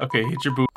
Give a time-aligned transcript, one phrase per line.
[0.00, 0.68] Okay, hit your boot.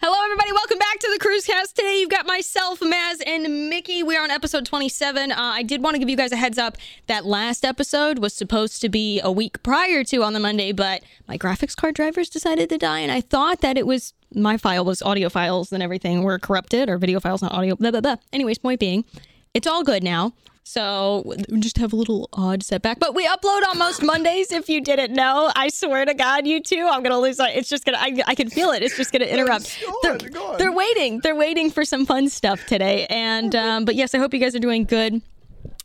[0.00, 0.52] Hello, everybody.
[0.52, 1.72] Welcome back to the Kruzcast.
[1.72, 4.04] Today, you've got myself, Maz, and Mickey.
[4.04, 5.32] We're on episode 27.
[5.32, 6.76] Uh, I did want to give you guys a heads up.
[7.08, 11.02] That last episode was supposed to be a week prior to on the Monday, but
[11.26, 14.84] my graphics card drivers decided to die, and I thought that it was my file
[14.84, 17.74] was audio files and everything were corrupted, or video files, not audio.
[17.74, 18.16] Blah blah blah.
[18.32, 19.04] Anyways, point being,
[19.54, 20.34] it's all good now.
[20.66, 24.50] So we just have a little odd setback, but we upload on most Mondays.
[24.50, 26.88] If you didn't know, I swear to God, you too.
[26.90, 27.38] I'm gonna lose.
[27.38, 27.98] It's just gonna.
[28.00, 28.82] I, I can feel it.
[28.82, 29.78] It's just gonna interrupt.
[29.80, 30.58] Go They're, on, go on.
[30.58, 31.20] they're waiting.
[31.20, 33.06] They're waiting for some fun stuff today.
[33.10, 35.20] And um, but yes, I hope you guys are doing good.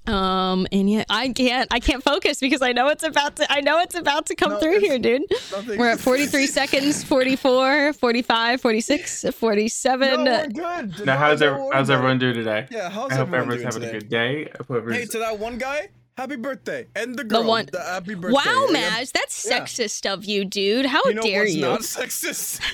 [0.08, 1.68] Um, and yet I can't.
[1.72, 3.52] I can't focus because I know it's about to.
[3.52, 5.24] I know it's about to come No, through here, dude.
[5.52, 5.78] nothing.
[5.78, 10.24] We're at 43 seconds, 44, 45, 46, 47.
[10.24, 11.06] No, we're good.
[11.06, 12.68] Now, how's, No, ev- don't how's everyone doing today?
[12.72, 14.98] Yeah, how's I hope everyone everyone's doing having a good day.
[15.00, 16.88] Hey, to that one guy, happy birthday.
[16.96, 18.34] And the girl, one- the happy birthday.
[18.34, 19.02] Wow, Yeah.
[19.02, 19.60] Maz, that's Yeah.
[19.60, 20.88] sexist of you, dude.
[20.88, 21.62] How You know dare what's you?
[21.62, 22.62] not sexist?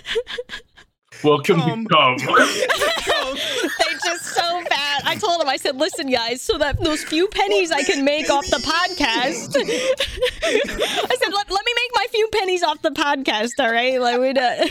[1.24, 2.18] Welcome Um, to Come.
[3.78, 5.02] they just so bad.
[5.06, 8.30] I told him, I said, listen, guys, so that those few pennies I can make
[8.30, 9.56] off the podcast.
[9.58, 14.00] I said, let, let me make my few pennies off the podcast, all right?
[14.00, 14.68] Like, we uh,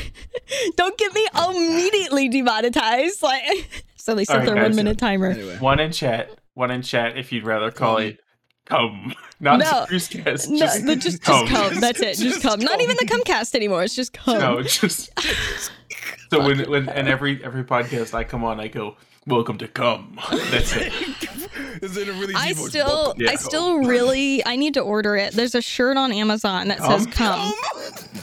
[0.77, 3.23] don't get me immediately demonetized.
[3.23, 4.65] Like, so they set All right, their guys.
[4.69, 5.31] one minute timer.
[5.31, 5.59] anyway.
[5.59, 6.31] one in chat.
[6.55, 8.21] One in chat if you'd rather call it
[8.67, 9.13] Come.
[9.41, 9.65] Not No.
[9.89, 10.49] Kruzcast.
[10.49, 11.47] No, just, just, just come.
[11.49, 11.81] come.
[11.81, 12.17] That's it.
[12.17, 12.61] Just Just come.
[12.61, 13.83] Not even the Comcast anymore.
[13.83, 14.39] It's just come.
[14.39, 15.11] No, just.
[16.35, 18.97] So when, when and every every podcast I come on, I go,
[19.27, 20.19] Welcome to Come.
[20.51, 20.93] That's it.
[21.83, 23.31] Is it a really I still, Yeah.
[23.31, 25.33] I still really, I need to order it.
[25.33, 27.53] There's a shirt on Amazon that says Come?
[27.53, 27.55] "come."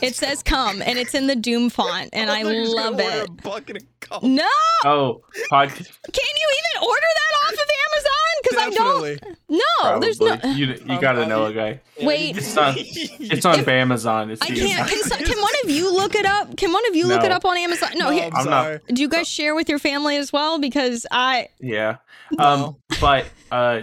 [0.02, 3.04] It says "come" and it's in the Doom font, and I thought you love order
[3.04, 3.30] it.
[3.30, 4.36] A bucket of cum.
[4.36, 4.48] No,
[4.86, 8.20] Oh, pod, can you even order that off of Amazon?
[8.52, 9.38] Because I don't.
[9.49, 10.38] No, there's no.
[10.44, 11.81] You, you gotta know a guy.
[12.02, 14.31] Wait, It's on, it's on Amazon.
[14.31, 14.89] It's I can't.
[14.89, 16.55] Can, so- can one of you look it up?
[16.58, 17.89] Can one of you look it up on Amazon?
[17.95, 18.25] No, No, here.
[18.25, 18.80] I'm I'm not- sorry.
[18.88, 20.59] Do you guys share with your family as well?
[20.59, 21.49] Because I.
[21.59, 21.97] Yeah.
[22.39, 23.81] Um, but uh,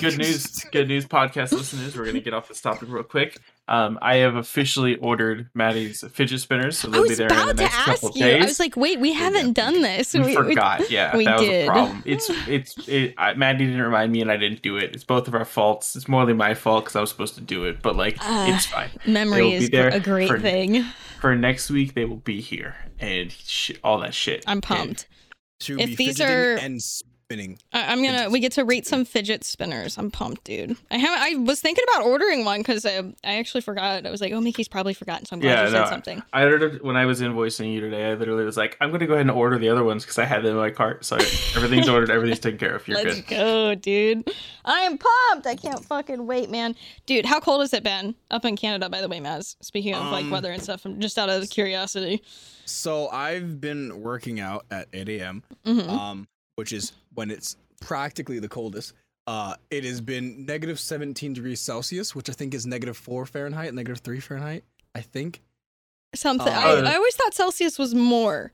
[0.00, 1.96] good news, good news, podcast listeners.
[1.96, 3.38] We're gonna get off this topic real quick.
[3.68, 7.34] Um, I have officially ordered Maddie's fidget spinners, so I they'll be was there in
[7.36, 8.24] the about to next couple ask you.
[8.24, 8.42] days.
[8.42, 10.14] I was like, wait, we haven't done this.
[10.14, 10.90] we, we- forgot.
[10.90, 11.68] yeah, we that was did.
[11.68, 12.02] a problem.
[12.06, 14.94] It's it's it, I, Maddie didn't remind me, and I didn't do it.
[14.94, 15.94] It's both of our faults.
[15.96, 18.66] It's morely my fault because I was supposed to do it, but like Ah, it's
[18.66, 18.88] fine.
[19.06, 20.84] Memory is there a great for- thing.
[21.20, 24.44] For next week, they will be here and sh- all that shit.
[24.46, 25.08] I'm pumped.
[25.60, 26.80] She would If be these are- and
[27.28, 27.58] spinning.
[27.74, 28.30] I- I'm gonna.
[28.30, 29.98] We get to rate some fidget spinners.
[29.98, 30.76] I'm pumped, dude.
[30.90, 31.20] I haven't.
[31.20, 34.06] I was thinking about ordering one because I, I actually forgot.
[34.06, 35.26] I was like, oh, Mickey's probably forgotten.
[35.26, 36.22] So I'm glad Yeah, you said no, something.
[36.32, 38.10] I ordered when I was invoicing you today.
[38.10, 40.24] I literally was like, "I'm gonna go ahead and order the other ones because I
[40.24, 41.16] had them in my cart." So
[41.54, 42.88] everything's ordered, everything's taken care of.
[42.88, 43.28] You're Let's good.
[43.28, 44.30] go, dude.
[44.64, 45.46] I am pumped.
[45.46, 46.76] I can't fucking wait, man.
[47.04, 48.88] Dude, how cold has it been up in Canada?
[48.88, 49.56] By the way, Maz.
[49.60, 52.22] Speaking of like Um, weather and stuff, I'm just out of curiosity.
[52.64, 55.42] So I've been working out at 8 a.m.
[55.66, 55.88] Mhm.
[55.88, 58.92] um, which is when it's practically the coldest.
[59.28, 63.72] Uh, it has been negative 17 degrees Celsius, which I think is negative four Fahrenheit,
[63.74, 64.64] negative three Fahrenheit.
[64.92, 65.40] I think.
[66.16, 66.48] Something.
[66.48, 68.52] uh, I, I always thought Celsius was more.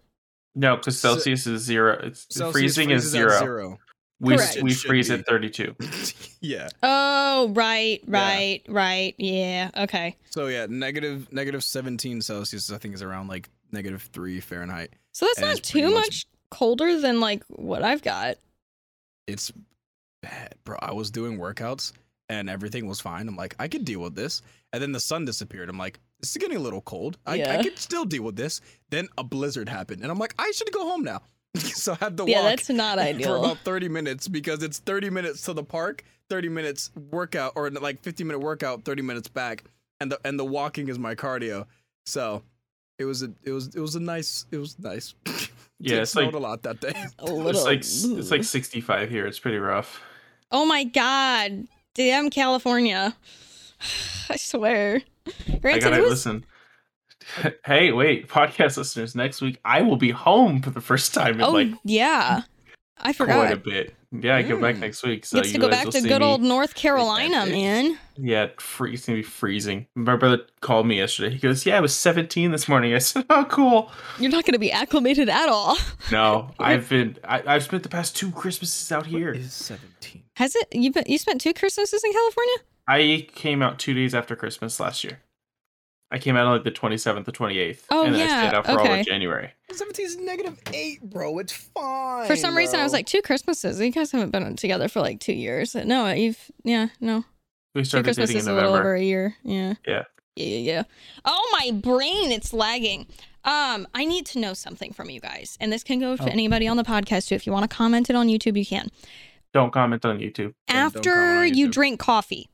[0.54, 1.98] No, because So- Celsius is zero.
[2.02, 3.78] It's Celsius freezing is freezes at zero.
[4.20, 4.58] We Correct.
[4.62, 5.14] we freeze be.
[5.14, 5.74] at 32.
[6.40, 6.68] yeah.
[6.82, 9.14] Oh, right, right, right.
[9.18, 9.70] Yeah.
[9.76, 10.16] Okay.
[10.30, 14.90] So yeah, negative negative 17 Celsius, I think, is around like negative three Fahrenheit.
[15.12, 18.36] So that's And not too much- much colder than like what I've got.
[19.26, 19.52] It's
[20.22, 20.76] bad, bro.
[20.80, 21.92] I was doing workouts
[22.28, 23.28] and everything was fine.
[23.28, 24.42] I'm like, I could deal with this.
[24.72, 25.68] And then the sun disappeared.
[25.68, 27.18] I'm like, this is getting a little cold.
[27.26, 27.58] I, Yeah.
[27.58, 28.60] I could still deal with this.
[28.90, 31.22] Then a blizzard happened, and I'm like, I should go home now.
[31.56, 33.28] so I had to Yeah, walk that's not ideal.
[33.40, 37.70] for about 30 minutes because it's 30 minutes to the park, 30 minutes workout, or
[37.70, 39.64] like 50 minute workout, 30 minutes back,
[40.00, 41.66] and the and the walking is my cardio.
[42.06, 42.42] So
[42.98, 45.14] it was a it was it was a nice it was nice.
[45.80, 46.92] Yeah, it it's snowed like a lot that day.
[47.18, 47.48] A little.
[47.48, 49.26] it's like it's like 65 here.
[49.26, 50.00] It's pretty rough.
[50.50, 51.66] Oh my god.
[51.94, 53.16] Damn California.
[54.30, 55.02] I swear.
[55.64, 56.44] I gotta was listen.
[57.64, 59.14] Hey, wait, podcast listeners!
[59.14, 62.42] Next week I will be home for the first time in Oh like yeah.
[62.98, 63.36] I forgot.
[63.46, 63.94] quite a bit.
[64.20, 64.80] Yeah, I go back Mm.
[64.80, 67.98] next week, so Gets you to go back to good old North Carolina, man.
[68.16, 69.86] Yeah, free, it's gonna be freezing.
[69.96, 71.34] My brother called me yesterday.
[71.34, 73.90] He goes, "Yeah, I was 17 this morning." I said, "Oh, cool."
[74.20, 75.76] You're not gonna be acclimated at all.
[76.12, 77.16] No, I've been.
[77.24, 79.32] I, I've spent the past two Christmases out here.
[79.32, 80.22] Is 17.
[80.36, 80.68] Has it?
[80.72, 82.54] You been, you spent two Christmases in California?
[82.86, 85.20] I came out two days after Christmas last year.
[86.10, 87.80] I came out on like the 27th, the 28th.
[87.90, 89.50] Oh, and then I stayed out for all of January.
[89.78, 91.38] 17 is negative 8, bro.
[91.38, 92.26] It's fine.
[92.26, 93.80] For some reason, I was like two Christmases.
[93.80, 95.74] You guys haven't been together for like two years.
[95.74, 97.24] No, you've yeah no.
[97.74, 99.36] We Two started dating Christmases in a little over a year.
[99.42, 99.74] Yeah.
[99.86, 100.02] Yeah.
[100.36, 100.82] Yeah, yeah, yeah.
[101.24, 103.06] Oh, my brain, it's lagging.
[103.44, 106.26] Um, I need to know something from you guys, and this can go to Oh.
[106.26, 107.34] anybody on the podcast too.
[107.36, 108.88] If you want to comment it on YouTube, you can.
[109.52, 110.54] Don't comment on YouTube.
[110.66, 112.48] After comment on you drink coffee,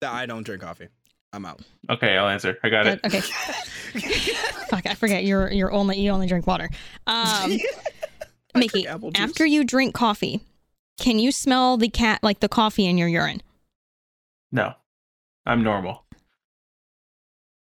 [0.00, 0.88] I don't drink coffee.
[1.32, 1.60] I'm out.
[1.90, 2.58] Okay, I'll answer.
[2.62, 3.00] I got it.
[3.04, 3.20] Okay.
[4.70, 6.68] Fuck, I forget you're you're only you only drink water.
[7.06, 7.58] Um,
[8.54, 10.40] Mickey, after you drink coffee,
[10.98, 13.42] can you smell the cat like the coffee in your urine?
[14.50, 14.72] No,
[15.44, 16.04] I'm normal.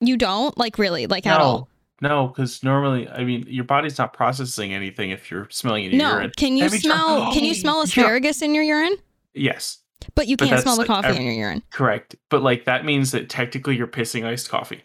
[0.00, 1.68] You don't like really like at all.
[2.02, 5.98] No, because normally, I mean, your body's not processing anything if you're smelling it in
[5.98, 6.32] No, urine.
[6.36, 7.32] can you Have you tried- smell?
[7.32, 7.84] Can you smell Yeah.
[7.84, 8.96] asparagus in your urine?
[9.34, 9.78] Yes,
[10.14, 11.62] But you can't smell the that's, like, coffee in your urine.
[11.70, 12.16] correct.
[12.30, 14.82] But like that means that technically you're pissing iced coffee.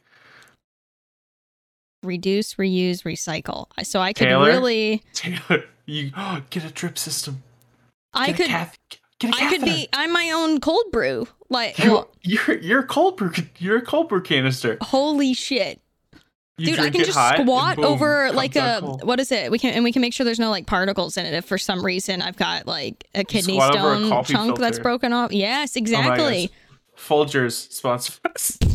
[2.03, 3.67] Reduce, reuse, recycle.
[3.83, 4.47] So I could Taylor?
[4.47, 6.11] really, Taylor, you
[6.49, 7.43] get a drip system.
[8.13, 8.77] I Get a could, cath-
[9.19, 9.87] get a I could be.
[9.93, 11.27] I'm my own cold brew.
[11.49, 13.31] Like, You, well, you're you're a cold brew.
[13.59, 14.77] You're a cold brew canister.
[14.81, 15.80] holy shit.
[16.61, 19.03] You Dude, I can just hot, squat boom, over like a cold.
[19.03, 19.49] what is it?
[19.51, 21.33] We can and we can make sure there's no like particles in it.
[21.33, 25.11] If for some reason I've got like a kidney a stone coffee chunk that's broken
[25.11, 25.31] off.
[25.31, 26.47] Yes, Oh exactly.
[26.47, 27.07] gosh.
[27.07, 28.57] Folgers sponsor us.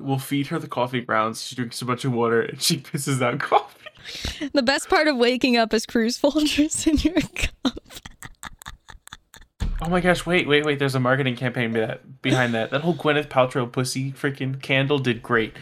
[0.00, 1.42] we'll feed her the coffee grounds.
[1.44, 3.38] She drinks a bunch of water and she pisses out
[4.18, 4.48] coffee.
[4.52, 7.78] the best part of waking up is cruise Folgers in your cup.
[9.80, 10.26] Oh my gosh!
[10.26, 10.78] Wait, wait, wait!
[10.78, 12.70] There's a marketing campaign that, behind that.
[12.70, 15.54] That whole Gwyneth Paltrow pussy freaking candle did great.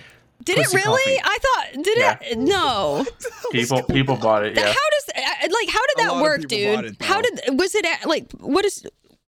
[0.42, 0.82] Did it really?
[1.02, 1.20] coffee.
[1.24, 2.18] I thought did Yeah.
[2.20, 2.38] it?
[2.38, 3.06] No.
[3.52, 4.54] People, people bought it.
[4.56, 4.66] Yeah.
[4.66, 6.84] How does like how did that work, dude?
[6.84, 8.86] it, how did was it at, like what is?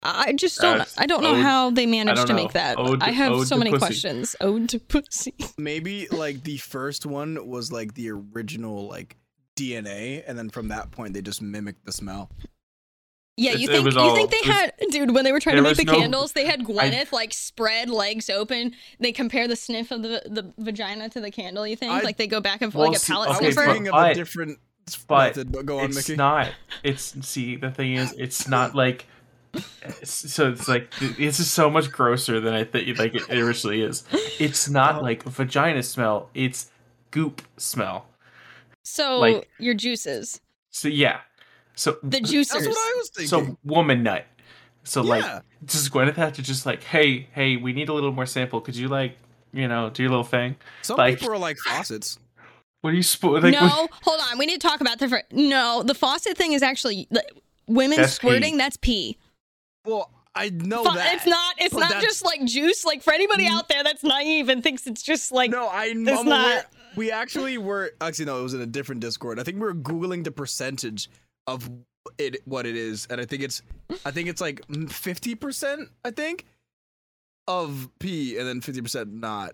[0.03, 0.81] I just don't.
[0.81, 2.79] Uh, I don't know ode- how they managed to make that.
[2.79, 3.81] Ode- I have so many pussy.
[3.87, 4.35] questions.
[4.41, 5.35] Ode to pussy.
[5.59, 9.17] Maybe like the first one was like the original like
[9.57, 12.31] DNA, and then from that point they just mimicked the smell.
[13.41, 15.41] Yeah, you it think was you all- think they was- had dude when they were
[15.41, 18.75] trying to there make the no- candles, they had Gwyneth like spread legs open.
[18.99, 21.67] They compare the sniff of the the vagina to the candle.
[21.67, 23.37] You think I- like they go back and forth Well, like a see, palate I
[23.37, 23.67] okay, sniffer?
[23.67, 24.59] thinking of but- a different
[25.09, 25.53] but method.
[25.53, 26.17] But go on, it's Mickey.
[26.17, 26.51] not.
[26.83, 29.07] It's see the thing is, it's not like.
[29.55, 33.81] it's- So it's like it's just so much grosser than I think like it originally
[33.83, 34.05] is.
[34.39, 35.01] It's not oh.
[35.03, 36.29] like vagina smell.
[36.35, 36.71] It's
[37.11, 38.07] goop smell.
[38.83, 40.41] So like- your juices,
[40.71, 41.21] So yeah.
[41.75, 42.67] So the That's juicers.
[42.67, 43.29] what I was thinking.
[43.29, 44.27] so woman nut.
[44.85, 45.41] So like yeah.
[45.65, 48.61] does Gwyneth have to just like, hey, hey, we need a little more sample.
[48.61, 49.17] Could you like,
[49.53, 50.57] you know, do your little thing?
[50.83, 52.19] Some like- people are like faucets.
[52.83, 53.53] What do you spo- like?
[53.53, 54.39] no, what- hold on.
[54.39, 55.09] We need to talk about the.
[55.09, 57.23] fir- No, the faucet thing is actually the,
[57.67, 58.15] women That's pee.
[58.17, 58.57] squirting.
[58.57, 59.19] That's pee.
[59.85, 61.15] Well, I know Fa- that.
[61.15, 61.55] it's not.
[61.59, 62.85] It's not that's- just like juice.
[62.87, 63.51] Like for anybody Mm.
[63.53, 66.25] out there that's naive and thinks it's just like no, I, I'm it's aware.
[66.25, 69.39] not- We actually were actually no, it was in a different Discord.
[69.39, 71.11] I think we were googling the percentage
[71.47, 71.69] of
[72.19, 73.63] it what it is, and I think it's
[74.05, 75.89] I think it's like fifty percent.
[76.05, 76.47] I think
[77.49, 79.53] of P, and then fifty percent not.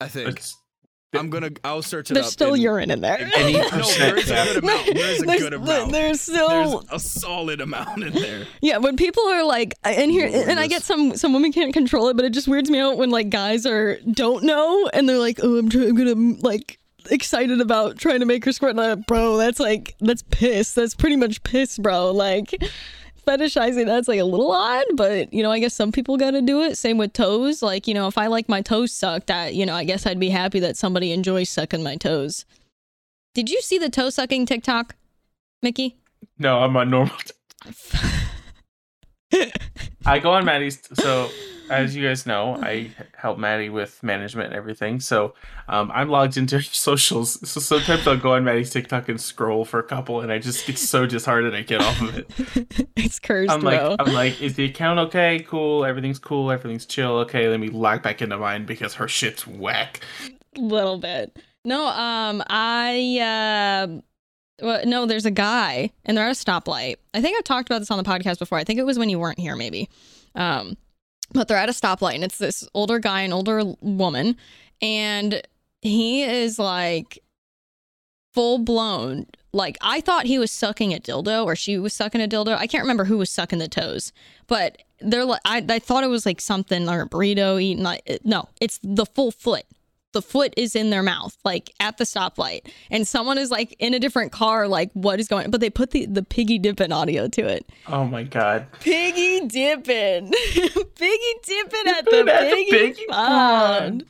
[0.00, 0.56] I think it's-
[1.14, 1.50] I'm gonna.
[1.64, 2.32] I'll search it there's up.
[2.32, 3.30] still in- urine in there.
[3.36, 3.78] Any No, there
[4.18, 4.86] is a percent, good amount.
[4.94, 5.92] There is a there's, good amount.
[5.92, 8.46] there's still There's a solid amount in there.
[8.60, 8.76] yeah.
[8.78, 12.08] When people are like, and here, Lord, and I get some some women can't control
[12.08, 15.16] it, but it just weirds me out when like guys are don't know and they're
[15.18, 16.78] like, oh, I'm trying, I'm gonna like
[17.10, 18.76] excited about trying to make her squirt.
[18.76, 20.74] Like, bro, that's like that's piss.
[20.74, 22.10] That's pretty much piss, bro.
[22.12, 22.54] Like.
[23.26, 26.40] Fetishizing that's like a little odd, but you know, I guess some people got to
[26.40, 26.78] do it.
[26.78, 27.60] Same with toes.
[27.60, 30.20] Like, you know, if I like my toes sucked, I, you know, I guess I'd
[30.20, 32.44] be happy that somebody enjoys sucking my toes.
[33.34, 34.94] Did you see the toe sucking TikTok,
[35.60, 35.96] Mickey?
[36.38, 37.16] no, I'm on normal.
[40.06, 40.80] I go on Maddie's.
[40.94, 41.28] So,
[41.70, 45.00] as you guys know, I help Maddie with management and everything.
[45.00, 45.34] So,
[45.68, 47.48] um, I'm logged into her socials.
[47.48, 50.66] So sometimes I'll go on Maddie's TikTok and scroll for a couple, and I just
[50.66, 52.88] get so disheartened I get off of it.
[52.96, 53.96] it's cursed, I'm like.
[53.98, 55.44] I'm like, is the account okay?
[55.46, 57.18] Cool, everything's cool, everything's chill.
[57.18, 60.00] Okay, let me log back into mine because her shit's whack.
[60.56, 61.38] A little bit.
[61.64, 63.18] No, um, I
[63.90, 64.00] uh,
[64.62, 66.96] well, no, there's a guy, and they're at a stoplight.
[67.12, 68.56] I think I've talked about this on the podcast before.
[68.58, 69.88] I think it was when you weren't here, maybe.
[70.34, 70.76] Um,
[71.32, 74.36] but they're at a stoplight, and it's this older guy, and older woman,
[74.80, 75.42] and
[75.82, 77.18] he is like
[78.32, 79.26] full blown.
[79.52, 82.56] Like I thought he was sucking a dildo, or she was sucking a dildo.
[82.56, 84.12] I can't remember who was sucking the toes,
[84.46, 87.82] but they're like I, I thought it was like something or a burrito eating.
[87.82, 89.64] Like no, it's the full foot
[90.16, 93.92] the foot is in their mouth, like at the stoplight, and someone is like in
[93.92, 95.50] a different car, like what is going?
[95.50, 97.68] But they put the the piggy dipping audio to it.
[97.88, 98.66] Oh my god.
[98.80, 100.32] Piggy dipping,
[100.94, 104.06] piggy dipping at the Dipping at the piggy, piggy pond.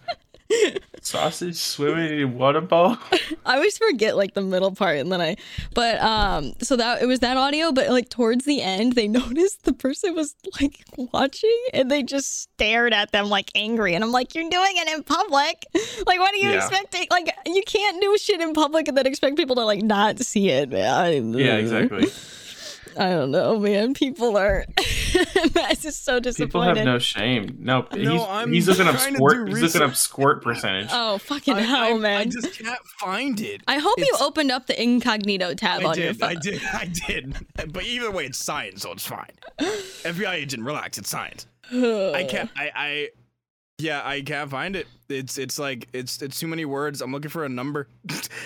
[1.03, 2.97] Sausage swimming in water bowl.
[3.47, 5.37] I always forget like the middle part and then I
[5.75, 9.65] but um so that it was that audio but like towards the end they noticed
[9.65, 14.12] the person was like watching and they just stared at them like angry and I'm
[14.12, 15.65] like you're doing it in public
[16.07, 16.57] like what are you Yeah.
[16.57, 20.19] expecting like you can't do shit in public and then expect people to like not
[20.21, 22.07] see it man Yeah, exactly.
[22.99, 24.65] I don't know man people are
[25.53, 27.57] that's just so People disappointed have no shame.
[27.61, 29.49] No, No, he's, I'm he's looking up squirt.
[29.49, 30.88] He's looking up squirt percentage.
[30.93, 33.62] oh fucking I, hell I- man I just can't find it.
[33.69, 36.62] I hope you opened up the incognito tab I on your did, phone I did,
[36.73, 37.37] I did.
[37.73, 39.31] But either way, it's science, so it's fine.
[39.59, 41.47] FBI agent, relax, it's science.
[41.71, 42.50] I can't.
[42.57, 42.71] I.
[42.75, 43.09] I.
[43.79, 44.87] Yeah, I can't find it.
[45.09, 45.37] It's.
[45.37, 46.23] It's like it's.
[46.23, 47.00] It's too many words.
[47.03, 47.88] I'm looking for a number.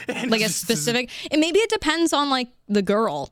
[0.09, 3.31] Like a specific and maybe it depends on like the girl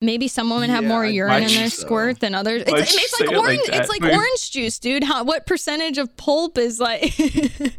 [0.00, 1.82] maybe some women have Yeah, more urine in their so?
[1.82, 5.24] squirt than others it's, like say it like orange it's like orange juice dude how
[5.24, 7.14] what percentage of pulp is like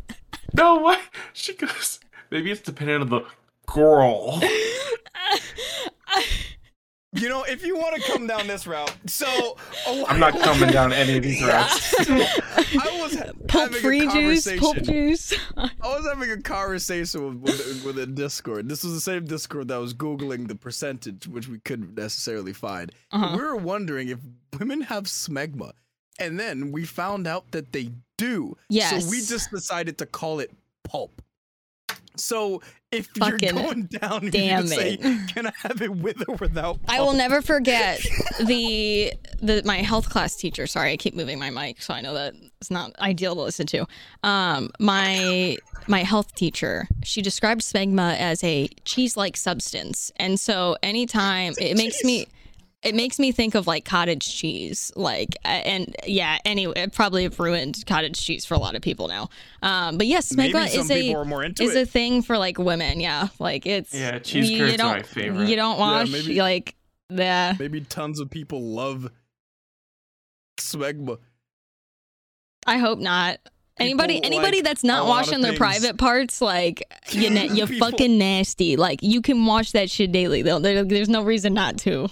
[0.53, 0.99] No, what?
[1.33, 1.99] She goes.
[2.29, 3.21] Maybe it's dependent on the
[3.73, 4.41] girl.
[7.13, 10.93] You know, if you want to come down this route, so I'm not coming down
[10.93, 11.93] any of these routes.
[12.09, 13.17] I was
[13.49, 14.93] pulp having free a juice pulp conversation.
[14.93, 18.69] juice I was having a conversation with, with, with a Discord.
[18.69, 22.93] This was the same Discord that was Googling the percentage, which we couldn't necessarily find.
[23.11, 23.35] Uh-huh.
[23.35, 24.19] We were wondering if
[24.57, 25.73] women have smegma.
[26.17, 28.55] And then we found out that they do.
[28.69, 29.03] Yes.
[29.03, 30.51] So we just decided to call it
[30.83, 31.21] pulp.
[32.15, 34.97] So if Fucking you're going down, you damn can say,
[35.33, 36.79] can I have it with or without?
[36.87, 38.01] I will never forget
[38.45, 40.67] the the my health class teacher.
[40.67, 43.65] Sorry, I keep moving my mic, so I know that it's not ideal to listen
[43.67, 43.87] to.
[44.23, 51.53] Um, my my health teacher, she described smegma as a cheese-like substance, and so anytime
[51.59, 52.27] it makes me.
[52.83, 56.39] It makes me think of like cottage cheese, like, and yeah.
[56.45, 59.29] Anyway, it probably have ruined cottage cheese for a lot of people now.
[59.61, 61.81] Um, but yes, smegma is a are more into is it.
[61.83, 62.99] a thing for like women.
[62.99, 65.47] Yeah, like it's Yeah, cheese you, curds you are don't my favorite.
[65.47, 66.75] you don't wash maybe- like
[67.09, 69.11] the Maybe tons of people love
[70.59, 71.19] smegma.
[72.65, 73.37] I hope not.
[73.81, 78.17] Anybody, People anybody like that's not washing their private parts, like you, na- you're fucking
[78.17, 78.75] nasty.
[78.77, 80.41] Like you can wash that shit daily.
[80.41, 82.07] There, there- there's no reason not to.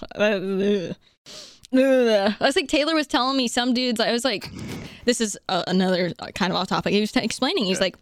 [1.72, 4.00] I was like Taylor was telling me some dudes.
[4.00, 4.50] I was like,
[5.04, 6.92] this is uh, another uh, kind of off topic.
[6.92, 7.64] He was t- explaining.
[7.64, 7.96] He's like,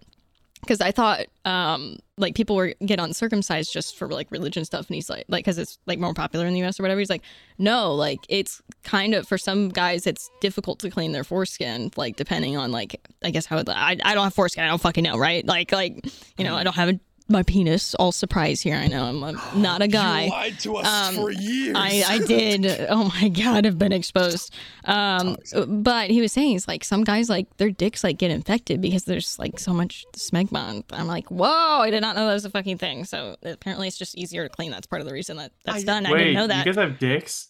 [0.60, 4.94] because I thought um like people were get uncircumcised just for like religion stuff, and
[4.94, 6.78] he's like like because it's like more popular in the U.S.
[6.78, 6.98] or whatever.
[6.98, 7.22] He's like,
[7.58, 12.16] no, like it's kind of for some guys it's difficult to clean their foreskin, like
[12.16, 15.04] depending on like I guess how the, I I don't have foreskin, I don't fucking
[15.04, 15.46] know, right?
[15.46, 16.04] Like like
[16.36, 17.94] you know I don't have a, my penis.
[17.96, 18.74] All surprise here.
[18.76, 20.24] I know I'm, I'm not a guy.
[20.24, 21.74] You lied to us Um, for years.
[21.78, 22.86] I, I did.
[22.88, 24.54] Oh my god, I've been exposed.
[24.84, 28.80] Um, but he was saying he's like some guys like their dicks like get infected
[28.80, 30.82] because there's like so much smegma.
[30.92, 33.04] I'm like, whoa, I did not know that was a fucking thing.
[33.04, 34.70] So apparently it's just easier to clean.
[34.70, 36.06] That's part of the reason that that's I- done.
[36.06, 36.64] I didn't know that.
[36.66, 37.48] you guys have dicks?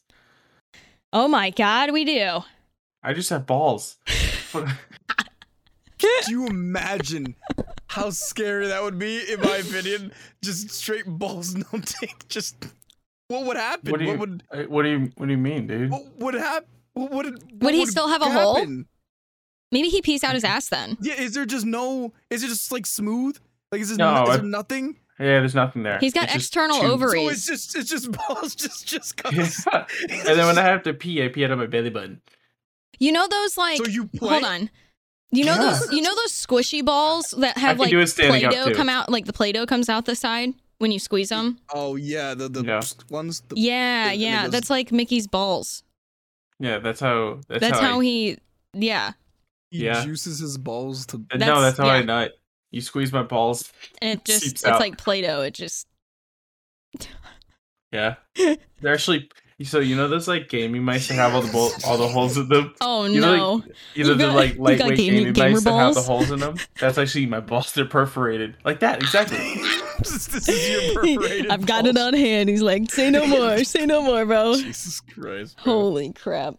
[1.12, 2.40] oh my god, we do.
[3.02, 3.97] I just have balls.
[5.99, 7.35] Do you imagine
[7.87, 9.33] how scary that would be?
[9.33, 10.12] In my opinion,
[10.43, 12.28] just straight balls, no dick.
[12.28, 12.57] Just
[13.28, 13.90] what would happen?
[13.90, 14.19] what do you?
[14.19, 15.11] would uh, what do you?
[15.17, 15.90] What do you mean, dude?
[15.90, 16.69] what would happen?
[16.95, 18.67] What would, what Would he still have a hole?
[19.71, 20.97] Maybe he pees out his ass then.
[21.00, 22.12] Yeah, is there just no?
[22.31, 23.38] Is it just like smooth?
[23.71, 24.97] Like is, it No, no, is there nothing?
[25.21, 25.99] Yeah, there's nothing there.
[25.99, 27.23] He's got It's external ovaries.
[27.23, 29.67] So it's just it's just balls, just just cause.
[29.71, 29.85] Yeah.
[30.09, 32.21] and then when I have to pee, I pee out of my belly button.
[32.99, 34.28] You know those like so you play.
[34.28, 34.71] hold on.
[35.30, 35.70] You know Yeah.
[35.78, 38.88] those you know those squishy balls that have like do it standing up, Play-Doh come
[38.88, 41.58] out like the Play-Doh comes out the side when you squeeze them?
[41.75, 42.80] Oh yeah, the the Yeah.
[43.11, 43.42] ones.
[43.49, 45.82] The, Yeah, and it yeah, goes- that's like Mickey's balls.
[46.58, 47.40] Yeah, that's how.
[47.49, 48.38] That's, That's, how, I, he
[48.73, 49.12] yeah,
[49.70, 50.02] he Yeah.
[50.04, 51.18] juices his balls to.
[51.18, 52.04] no, that's- that's how I yeah.
[52.04, 52.32] nut.
[52.70, 53.70] You squeeze my balls.
[54.02, 54.80] and it just it's out.
[54.80, 55.42] like Play-Doh.
[55.42, 55.87] It just
[57.92, 59.30] Yeah, they're actually.
[59.65, 62.37] So you know those like gaming mice that have all the bol- all the holes
[62.38, 62.75] in them.
[62.81, 63.53] oh You know, no.
[63.55, 66.31] like, you know You the like lightweight gaming- gaming, gamer mice that have the holes
[66.31, 66.57] in them.
[66.81, 67.73] That's actually my balls.
[67.73, 69.37] They're perforated like that exactly.
[69.99, 71.50] this, this is your perforated.
[71.50, 72.49] I've got it on hand.
[72.49, 74.55] He's like, say no more, say no more, bro.
[74.55, 75.57] Jesus Christ.
[75.65, 75.73] bro.
[75.73, 76.55] Holy crap.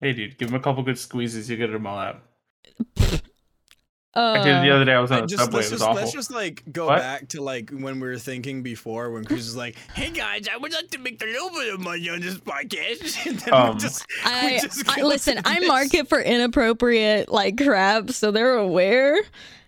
[0.00, 2.22] hey, dude, give him a couple good squeezes, you get them all out.
[4.16, 4.92] I did it the Uh, other day.
[4.94, 5.56] I was on the just, subway.
[5.58, 5.94] let's, It was just, awful.
[6.02, 6.98] let's just like go What?
[7.00, 10.56] back to like when we were thinking before when Chris was like, "Hey guys, I
[10.56, 13.78] would like to make a little bit of money on this podcast." And then Um,
[13.78, 15.40] just, we I, just I listen.
[15.44, 15.68] I this.
[15.68, 19.16] market for inappropriate like crap, so they're aware.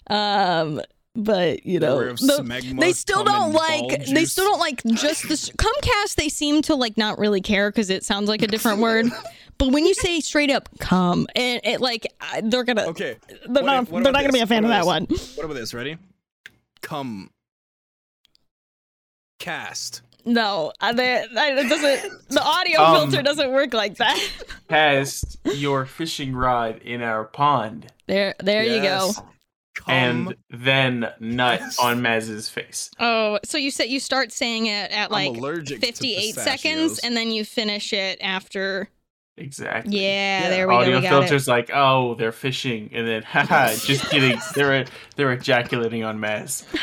[0.09, 0.81] Um,
[1.15, 3.89] but you know, the- they still don't like.
[4.07, 4.33] They juice.
[4.33, 6.15] still don't like just this Comcast.
[6.17, 9.07] They seem to like not really care because it sounds like a different word.
[9.59, 12.07] But when you say straight up come, and it like
[12.43, 13.17] they're gonna, Okay.
[13.47, 15.07] they're what not, if- they're about not gonna be a fan of that about one.
[15.37, 15.73] What about this?
[15.75, 15.97] Ready?
[16.83, 17.31] Come.
[19.39, 20.03] Cast.
[20.25, 22.29] No, uh, they- it doesn't.
[22.29, 24.19] The audio Um, filter doesn't work like that.
[24.69, 29.13] Cast your fishing rod in our pond, There, there you go.
[29.77, 29.95] Come.
[29.95, 31.79] and then nut Yes.
[31.79, 32.91] on Maz's face.
[32.99, 37.45] Oh, so you said you start saying it at like 58 seconds, and then you
[37.45, 38.89] finish it after.
[39.39, 39.99] Exactly.
[40.01, 40.49] Yeah, Yeah.
[40.51, 40.97] there we Audio go.
[40.99, 41.21] We got it.
[41.21, 44.39] filters like, oh, they're fishing, and then, haha, just kidding.
[44.55, 46.65] They're they're ejaculating on Maz.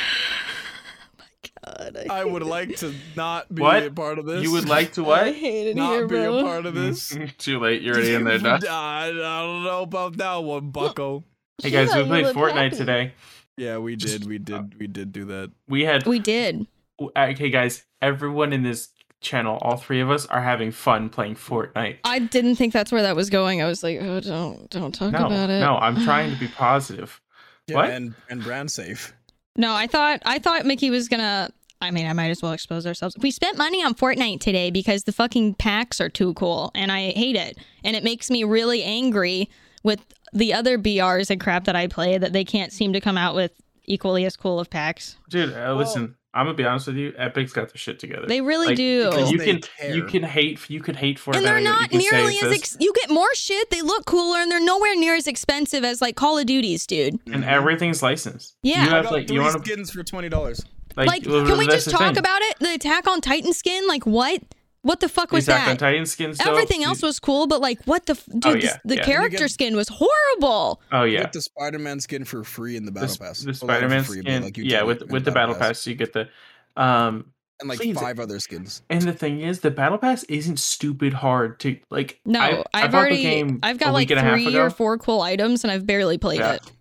[1.65, 3.83] God, I would like to not be What?
[3.83, 4.43] a part of this.
[4.43, 5.35] You would like to I what?
[5.35, 6.39] hate it not here, be bro.
[6.39, 7.17] a part of this.
[7.37, 7.81] Too late.
[7.81, 8.67] You're already in there, Dust.
[8.67, 11.23] I, I don't know about that one, Bucko.
[11.61, 12.75] Hey guys, Yeah, we played Fortnite happy.
[12.75, 13.13] today.
[13.55, 14.25] Yeah, we did.
[14.27, 14.79] We uh, did.
[14.79, 15.51] We did do that.
[15.69, 16.67] We had We did.
[16.99, 17.83] okay, guys.
[18.01, 18.89] Everyone in this
[19.23, 21.97] channel, all three of us, are having fun playing Fortnite.
[22.03, 23.61] I didn't think that's where that was going.
[23.61, 25.59] I was like, oh, don't, don't talk No, about it.
[25.61, 27.19] no, I'm trying to be positive.
[27.67, 27.89] Yeah, What?
[27.89, 29.13] and and brand safe.
[29.55, 31.49] No, I thought I thought Mickey was gonna.
[31.81, 33.15] I mean, I might as well expose ourselves.
[33.19, 37.11] We spent money on Fortnite today because the fucking packs are too cool, and I
[37.11, 37.57] hate it.
[37.83, 39.49] And it makes me really angry
[39.83, 39.99] with
[40.33, 43.35] the other BRs and crap that I play that they can't seem to come out
[43.35, 43.51] with
[43.85, 45.17] equally as cool of packs.
[45.29, 47.11] Dude, uh, listen, I'm gonna be honest with you.
[47.17, 48.25] Epic's got their shit together.
[48.27, 49.11] They really Like, do.
[49.29, 49.95] you can care.
[49.95, 51.35] you can hate you can hate Fortnite.
[51.37, 53.69] and they're not you can say nearly as ex- you get more shit.
[53.69, 57.19] They look cooler, and they're nowhere near as expensive as like Call of Duties, dude.
[57.25, 57.43] and mm-hmm.
[57.43, 58.55] everything's licensed.
[58.63, 58.83] Yeah.
[58.85, 60.65] you I have got like three you want to skins for twenty dollars.
[60.95, 62.17] like, Like, can we just talk thing.
[62.17, 62.59] about it?
[62.59, 64.41] The Attack on Titan skin, like what?
[64.83, 65.79] What the fuck was Attack on that?
[65.79, 66.37] Titan skins?
[66.37, 66.51] though?
[66.51, 68.45] Everything else was cool, but like, what the f- dude?
[68.45, 69.03] Oh, yeah, the yeah.
[69.03, 70.81] character get- skin was horrible.
[70.91, 73.39] Oh You yeah, get the Spider-Man skin for free in the the, battle s- pass.
[73.39, 74.43] the Well, not for Spider-Man free, skin.
[74.43, 75.87] like, you yeah, get with it with the battle pass.
[75.87, 76.27] you get the
[76.75, 77.31] um.
[77.59, 77.97] and like Please.
[77.97, 78.81] five other skins.
[78.89, 82.19] And the thing is, the battle pass isn't stupid hard to like.
[82.25, 84.47] No, I, I, I have already, the game I've got like week a half three
[84.47, 84.63] ago.
[84.63, 86.53] or four cool items, and I've barely played Yeah.
[86.55, 86.71] it.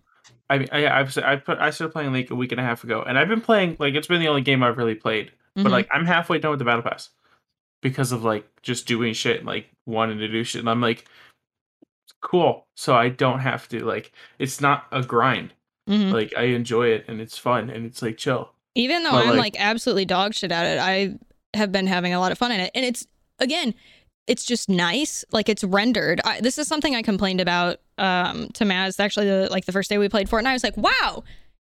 [0.49, 2.83] I mean, I, I've I put I started playing like a week and a half
[2.83, 5.31] ago, and I've been playing like it's been the only game I've really played.
[5.57, 5.63] Mhm.
[5.63, 7.09] But like I'm halfway done with the battle pass
[7.83, 11.05] because of like just doing shit, and, like wanting to do shit, and I'm like,
[12.21, 12.65] cool.
[12.75, 15.53] So I don't have to like it's not a grind.
[15.89, 16.11] Mhm.
[16.11, 18.51] Like I enjoy it, and it's fun, and it's like chill.
[18.75, 21.17] Even though But, I'm like- like absolutely dog shit at it, I
[21.55, 23.05] have been having a lot of fun in it, and it's
[23.39, 23.75] again,
[24.25, 25.25] it's just nice.
[25.31, 26.21] Like it's rendered.
[26.23, 28.99] I, this is something I complained about um, to Maz.
[28.99, 31.23] Actually, the, like the first day we played Fortnite, I was like, wow.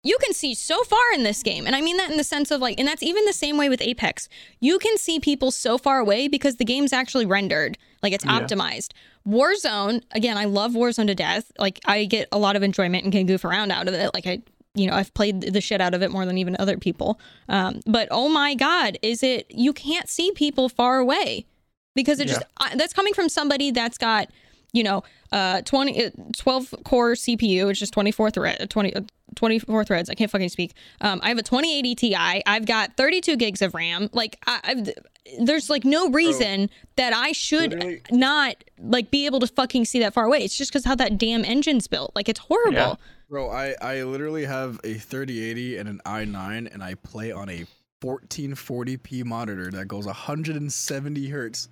[0.05, 1.65] You can see so far in this game.
[1.65, 3.69] And I mean that in the sense of like, and that's even the same way
[3.69, 4.29] with Apex.
[4.59, 7.77] You can see people so far away because the game's actually rendered.
[8.03, 8.39] Like it's Yeah.
[8.39, 8.91] optimized.
[9.27, 11.51] Warzone, again, I love Warzone to death.
[11.57, 14.11] Like I get a lot of enjoyment and can goof around out of it.
[14.13, 14.43] Like I,
[14.75, 17.19] you know, I've played the shit out of it more than even other people.
[17.49, 21.47] Um, but oh my God, is it, you can't see people far away
[21.95, 24.29] because it just, I, that's coming from somebody that's got,
[24.75, 29.01] you know, uh, 20, uh, 12 core CPU, which is 24 thread, 20, uh,
[29.35, 30.09] 24 threads.
[30.09, 30.73] I can't fucking speak.
[31.01, 32.15] Um, I have a 2080 Ti.
[32.15, 34.09] I've got 32 gigs of RAM.
[34.13, 34.89] Like I, I've,
[35.39, 39.99] there's like no reason that I should literally- not like be able to fucking see
[39.99, 40.39] that far away.
[40.39, 42.11] It's just because how that damn engine's built.
[42.15, 42.73] Like it's horrible.
[42.77, 42.95] Yeah.
[43.29, 47.65] Bro, I, I literally have a 3080 and an i9, and I play on a
[48.03, 51.69] 1440p monitor that goes 170 hertz,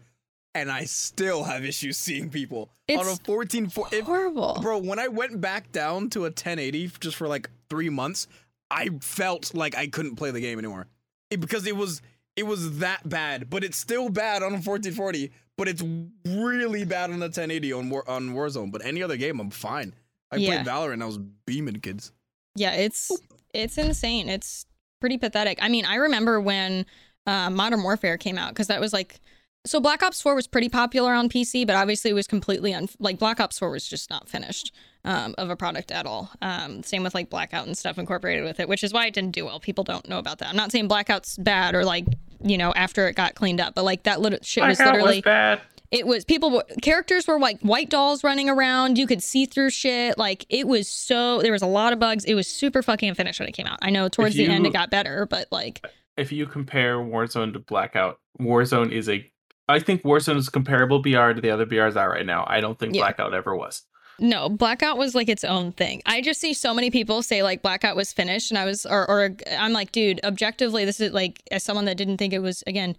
[0.56, 3.96] and I still have issues seeing people on a It's 1440.
[3.98, 4.60] if- Horrible.
[4.62, 8.28] Bro, when I went back down to a 1080 just for like three months,
[8.72, 10.88] I felt like I couldn't play the game anymore
[11.30, 12.02] It- because it was
[12.36, 13.48] it was that bad.
[13.50, 15.32] But it's still bad on a 1440.
[15.56, 15.84] But it's
[16.26, 18.72] really bad on the 1080 on War, on Warzone.
[18.72, 19.94] But any other game, I'm fine.
[20.32, 20.64] I Yeah.
[20.64, 20.94] played Valorant.
[20.94, 22.12] And I was beaming kids.
[22.56, 23.12] Yeah, it's
[23.54, 24.30] it's insane.
[24.30, 24.66] It's
[25.00, 25.60] pretty pathetic.
[25.62, 26.88] I mean, I remember when
[27.28, 29.20] uh, Modern Warfare came out because that was like
[29.66, 32.90] so Black Ops 4 was pretty popular on PC, but obviously it was completely un-
[33.00, 34.74] like Black Ops 4 was just not finished
[35.06, 36.32] um, of a product at all.
[36.42, 39.32] Um, same with like Blackout and stuff incorporated with it, which is why it didn't
[39.32, 39.60] do well.
[39.60, 40.50] People don't know about that.
[40.50, 42.06] I'm not saying Blackout's bad or like
[42.44, 45.22] you know after it got cleaned up, but like that little shit was literally was
[45.22, 45.62] bad.
[45.92, 50.18] it was people characters were like white dolls running around you could see through shit
[50.18, 53.40] like it was so there was a lot of bugs it was super fucking unfinished
[53.40, 55.86] when it came out i know towards the end it got better but like
[56.18, 59.28] if you compare Warzone to Blackout, Warzone is a.
[59.74, 62.46] I think Warzone is comparable BR to the other BRs out right now.
[62.48, 63.02] I don't think Yeah.
[63.02, 63.84] Blackout ever was.
[64.20, 67.64] no blackout was like its own thing i just see so many people say like
[67.64, 71.42] blackout was finished and i was or, or i'm like dude objectively this is like
[71.50, 72.96] as someone that didn't think it was again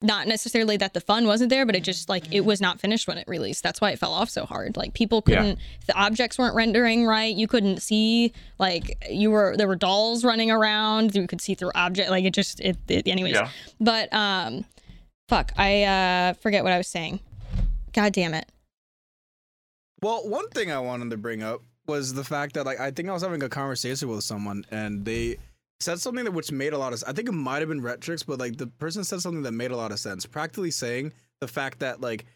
[0.00, 3.06] not necessarily that the fun wasn't there but it just like it was not finished
[3.06, 6.38] when it released that's why it fell off so hard like people couldn't the objects
[6.38, 11.26] weren't rendering right you couldn't see like you were there were dolls running around you
[11.26, 13.50] could see through object like it just it, it anyways Yeah.
[13.80, 14.64] but um
[15.28, 17.20] fuck i uh forget what i was saying
[17.92, 18.50] god damn it
[20.02, 23.08] Well, one thing I wanted to bring up was the fact that like I think
[23.08, 25.38] I was having a conversation with someone and they
[25.80, 28.26] said something that which made a lot of I think it might have been Retrix,
[28.26, 30.26] but like the person said something that made a lot of sense.
[30.26, 32.26] Practically saying the fact that like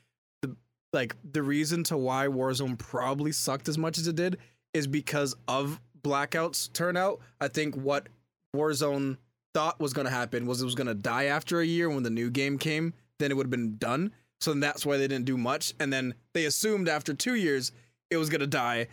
[0.40, 0.56] the
[0.94, 4.38] like the reason to why Warzone probably sucked as much as it did
[4.72, 7.20] is because of blackouts turnout.
[7.38, 8.08] I think what
[8.56, 9.18] Warzone
[9.58, 12.04] thought was going to happen was it was going to die after a year when
[12.04, 14.12] the new game came, then it would have been done.
[14.40, 15.74] So then that's why they didn't do much.
[15.80, 17.72] And then they assumed after two years
[18.08, 18.86] it was going to die.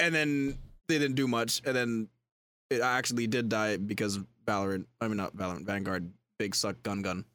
[0.00, 0.56] And then
[0.88, 1.60] they didn't do much.
[1.66, 2.08] And then
[2.70, 7.26] it actually did die because Valorant, I mean, not Valorant, Vanguard, big suck gun gun.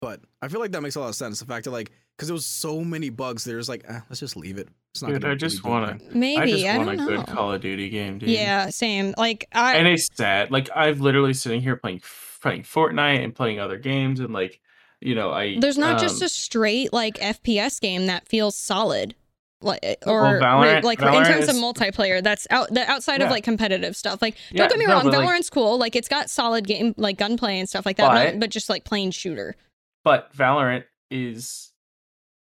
[0.00, 1.40] But I feel like that makes a lot of sense.
[1.40, 4.36] The fact that, like, because there was so many bugs, there's like, eh, let's just
[4.36, 4.68] leave it.
[4.98, 6.18] It's not Dude, I just wanna- anything.
[6.20, 7.16] Maybe I just I, want a don't know.
[7.18, 8.28] good Call of Duty game, dude.
[8.30, 9.14] Yeah, same.
[9.16, 10.50] Like I and it's sad.
[10.50, 12.02] Like I've literally sitting here playing
[12.40, 14.60] playing Fortnite and playing other games, and like
[15.00, 19.14] you know, I there's not just um, a straight like FPS game that feels solid.
[19.60, 23.22] Like or Well, Valorant- re- like in Valorant terms of multiplayer, that's out the outside
[23.22, 24.22] of like competitive stuff.
[24.22, 25.78] Like don't Yeah, get me no, wrong, but, like- Valorant's cool.
[25.78, 28.68] Like it's got solid game like gunplay and stuff like that, But- but, but just
[28.68, 29.56] like plain shooter.
[30.04, 31.72] but Valorant is,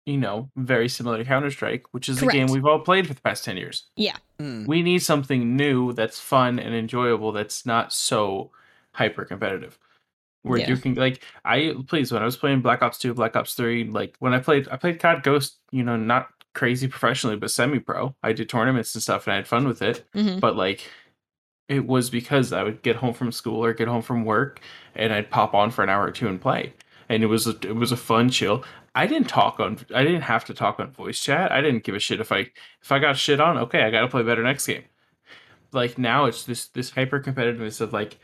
[0.06, 3.14] you know, very similar to Counter Strike, which is a game we've all played for
[3.14, 3.84] the past ten years.
[4.38, 4.64] Hmm.
[4.66, 7.32] We need something new that's fun and enjoyable.
[7.32, 8.50] That's not so
[8.92, 9.78] hyper competitive.
[10.42, 10.74] We're Yeah.
[10.74, 14.16] doing like I please when I was playing Black Ops Two, Black Ops Three, like
[14.20, 18.14] when I played I played COD Ghost, you know, not crazy professionally, but semi pro.
[18.22, 20.04] I did tournaments and stuff, and I had fun with it.
[20.14, 20.40] Mhm.
[20.40, 20.88] but like
[21.68, 24.60] it was because I would get home from school or get home from work
[24.96, 26.72] and I'd pop on for an hour or two and play.
[27.08, 28.64] And it was a, it was a fun chill.
[28.94, 31.52] I didn't talk on I didn't have to talk on voice chat.
[31.52, 32.50] I didn't give a shit if I
[32.82, 34.84] if I got shit on, okay, I got to play better next game.
[35.72, 38.18] Like now it's this this hyper competitiveness of like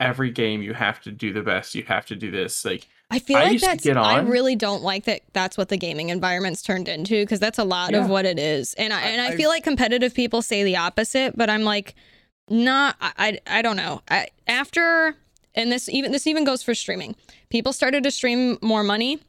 [0.00, 3.20] every game you have to do the best, you have to do this like I
[3.20, 6.08] feel I like used that's get I really don't like that that's what the gaming
[6.08, 8.02] environment's turned into because that's a lot Yeah.
[8.04, 8.74] of what it is.
[8.74, 11.62] And I, I- and I, I- feel like competitive people say the opposite, but I'm
[11.62, 11.94] like
[12.50, 13.12] not I
[13.46, 14.02] I, I don't know.
[14.10, 15.14] I, after
[15.54, 17.14] and this even this even goes for streaming.
[17.48, 19.20] People started to stream more money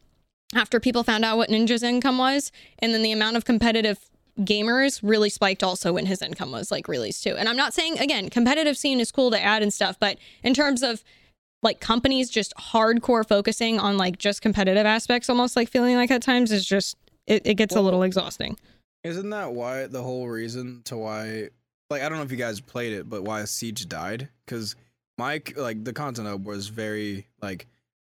[0.56, 5.00] after people found out what Ninja's income was and then the amount of competitive gamers
[5.02, 7.36] really spiked also when his income was like released too.
[7.36, 10.54] And I'm not saying again, competitive scene is cool to add and stuff, but in
[10.54, 11.04] terms of
[11.64, 16.22] like companies just hardcore focusing on like just competitive aspects almost like feeling like at
[16.22, 18.56] times is just it, it gets a little exhausting
[19.04, 21.50] Isn't that why the whole reason to why,
[21.90, 24.30] like, I don't know if you guys played it, but why Siege died?
[24.46, 24.76] Because
[25.18, 27.68] Mike, like, the content hub was very like.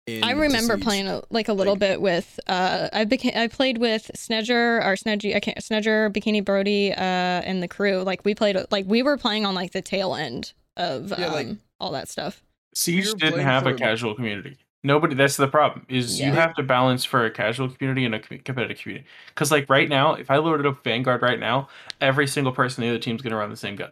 [0.08, 0.84] I remember Siege.
[0.84, 4.84] playing a, like a little Like- bit with uh i became i played with snedger
[4.84, 8.86] or snedgy i can't snedger bikini brody uh and the crew like we played like
[8.88, 11.48] we were playing on like the tail end of Yeah, um, like-
[11.80, 12.42] all that stuff
[12.76, 14.58] Siege You're didn't have a for- casual community.
[14.86, 15.14] Nobody.
[15.16, 15.86] That's the problem.
[15.90, 19.08] Is you have to balance for a casual community and a com- competitive community.
[19.28, 21.68] Because like right now, if I loaded up Vanguard right now,
[22.02, 23.92] every single person in the other team's gonna run the same gun.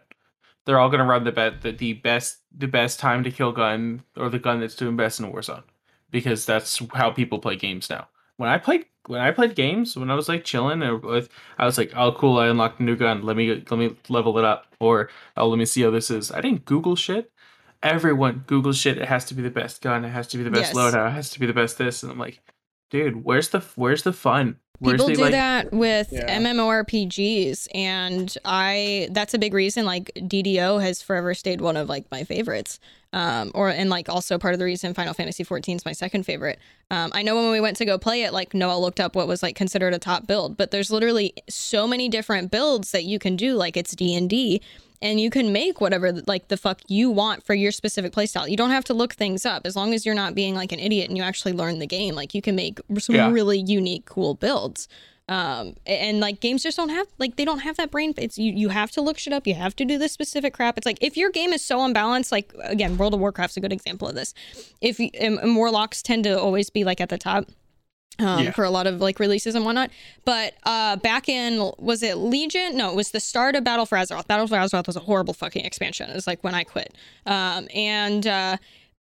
[0.66, 4.02] They're all gonna run the bet the, the best the best time to kill gun
[4.16, 5.62] or the gun that's doing best in Warzone,
[6.12, 8.06] because that's how people play games now.
[8.36, 11.66] When I played when I played games, when I was like chilling and with, I
[11.66, 13.22] was like, oh cool, I unlocked a new gun.
[13.22, 16.30] Let me let me level it up, or oh let me see how this is.
[16.30, 17.32] I didn't Google shit
[17.82, 18.98] everyone Google shit.
[18.98, 20.04] It has to be the best gun.
[20.04, 20.76] It has to be the best Yes.
[20.76, 21.08] loadout.
[21.08, 22.02] It has to be the best this.
[22.02, 22.40] And I'm like,
[22.90, 24.56] dude, where's the where's the fun?
[24.78, 25.32] Where's people do like?
[25.32, 26.38] that with Yeah.
[26.40, 29.84] MMORPGs, and I that's a big reason.
[29.84, 32.80] Like DDO has forever stayed one of like my favorites,
[33.12, 36.24] um, or and like also part of the reason Final Fantasy 14 is my second
[36.24, 36.58] favorite.
[36.90, 39.28] Um, I know when we went to go play it, like Noah looked up what
[39.28, 43.18] was like considered a top build, but there's literally so many different builds that you
[43.18, 43.54] can do.
[43.54, 44.60] Like it's D and D.
[45.02, 48.48] And you can make whatever like the fuck you want for your specific playstyle.
[48.48, 50.78] You don't have to look things up as long as you're not being like an
[50.78, 52.14] idiot and you actually learn the game.
[52.14, 53.30] Like you can make some Yeah.
[53.30, 54.88] really unique, cool builds
[55.28, 58.52] um and like games just don't have like they don't have that brain it's you
[58.52, 60.98] you have to look shit up you have to do this specific crap it's like
[61.00, 64.16] if your game is so unbalanced like again world of warcraft's a good example of
[64.16, 64.34] this
[64.80, 67.46] if you, and, and warlocks tend to always be like at the top
[68.18, 68.50] um, Yeah.
[68.52, 69.90] for a lot of like releases and whatnot.
[70.24, 72.76] But uh back in was it legion?
[72.76, 74.26] No it was the start of battle for azeroth.
[74.26, 76.10] Battle for azeroth was a horrible fucking expansion.
[76.10, 76.94] It was like when i quit.
[77.26, 78.56] Um and uh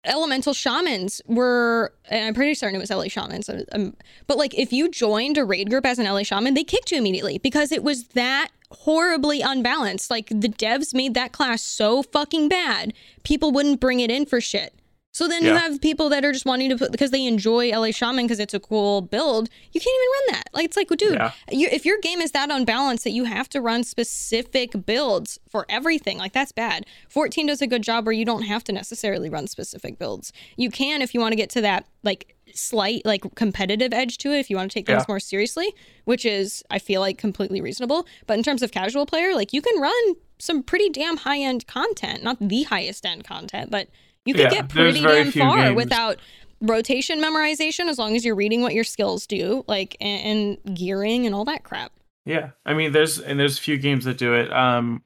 [0.07, 4.71] elemental shamans were and i'm pretty certain it was la shamans um, but like if
[4.71, 7.83] you joined a raid group as an la shaman they kicked you immediately because it
[7.83, 10.11] was that horribly unbalanced.
[10.11, 14.41] Like the devs made that class so fucking bad people wouldn't bring it in for
[14.41, 14.75] shit
[15.15, 17.93] So then you have people that are just wanting to put because they enjoy LA
[17.93, 19.49] Shaman because it's a cool build.
[19.71, 20.51] You can't even run that.
[20.53, 21.31] Like it's like, well, dude, Yeah.
[21.53, 25.67] you, if your game is that unbalanced that you have to run specific builds for
[25.69, 26.85] everything, like that's bad.
[27.11, 30.33] 14 does a good job where you don't have to necessarily run specific builds.
[30.57, 34.33] You can if you want to get to that like slight like competitive edge to
[34.33, 35.13] it if you want to take things Yeah.
[35.13, 35.73] more seriously,
[36.07, 38.05] which is I feel like completely reasonable.
[38.27, 41.69] But in terms of casual player, like you can run some pretty damn high end
[41.69, 43.87] content, not the highest end content, but
[44.25, 45.77] you can Yeah, get pretty damn far games.
[45.77, 46.19] without
[46.61, 51.27] rotation memorization as long as you're reading what your skills do, like and, and gearing
[51.27, 51.93] and all that crap.
[52.25, 54.51] Yeah, I mean, there's and there's a few games that do it.
[54.53, 55.03] Um,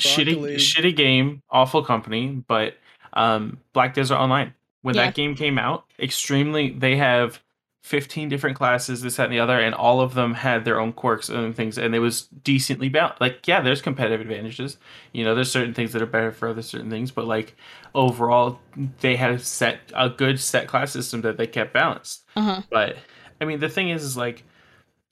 [0.00, 2.74] shitty, shitty game, awful company, but
[3.12, 4.54] um, Black Desert Online.
[4.82, 5.06] When Yeah.
[5.06, 7.40] that game came out, extremely, they have
[7.86, 10.92] 15 different classes, this, that, and the other, and all of them had their own
[10.92, 13.20] quirks and things, and it was decently balanced.
[13.20, 14.76] Like, yeah, there's competitive advantages.
[15.12, 17.54] You know, there's certain things that are better for other certain things, but like
[17.94, 18.58] overall,
[19.00, 22.24] they had a set a good set class system that they kept balanced.
[22.34, 22.62] Uh huh.
[22.70, 22.96] But
[23.40, 24.42] I mean, the thing is, is like,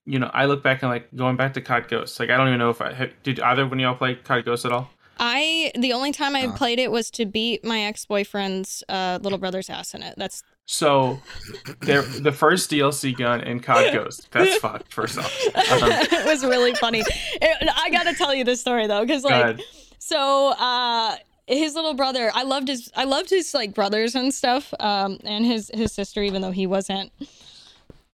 [0.05, 2.19] you know, I look back and like going back to COD Ghost.
[2.19, 4.65] Like, I don't even know if I did either one of y'all play COD Ghost
[4.65, 4.91] at all.
[5.19, 6.57] I the only time I Uh.
[6.57, 10.15] played it was to beat my ex boyfriend's uh, little brother's ass in it.
[10.19, 11.21] That's So,
[11.81, 14.29] the first DLC gun in COD Ghost.
[14.31, 14.93] That's fucked.
[14.93, 17.01] First off, um, it was really funny.
[17.01, 19.61] It- I gotta tell you this story though, because like
[19.99, 24.73] so uh his little brother i loved his i loved his like brothers and stuff
[24.81, 27.13] um and his his sister even though he wasn't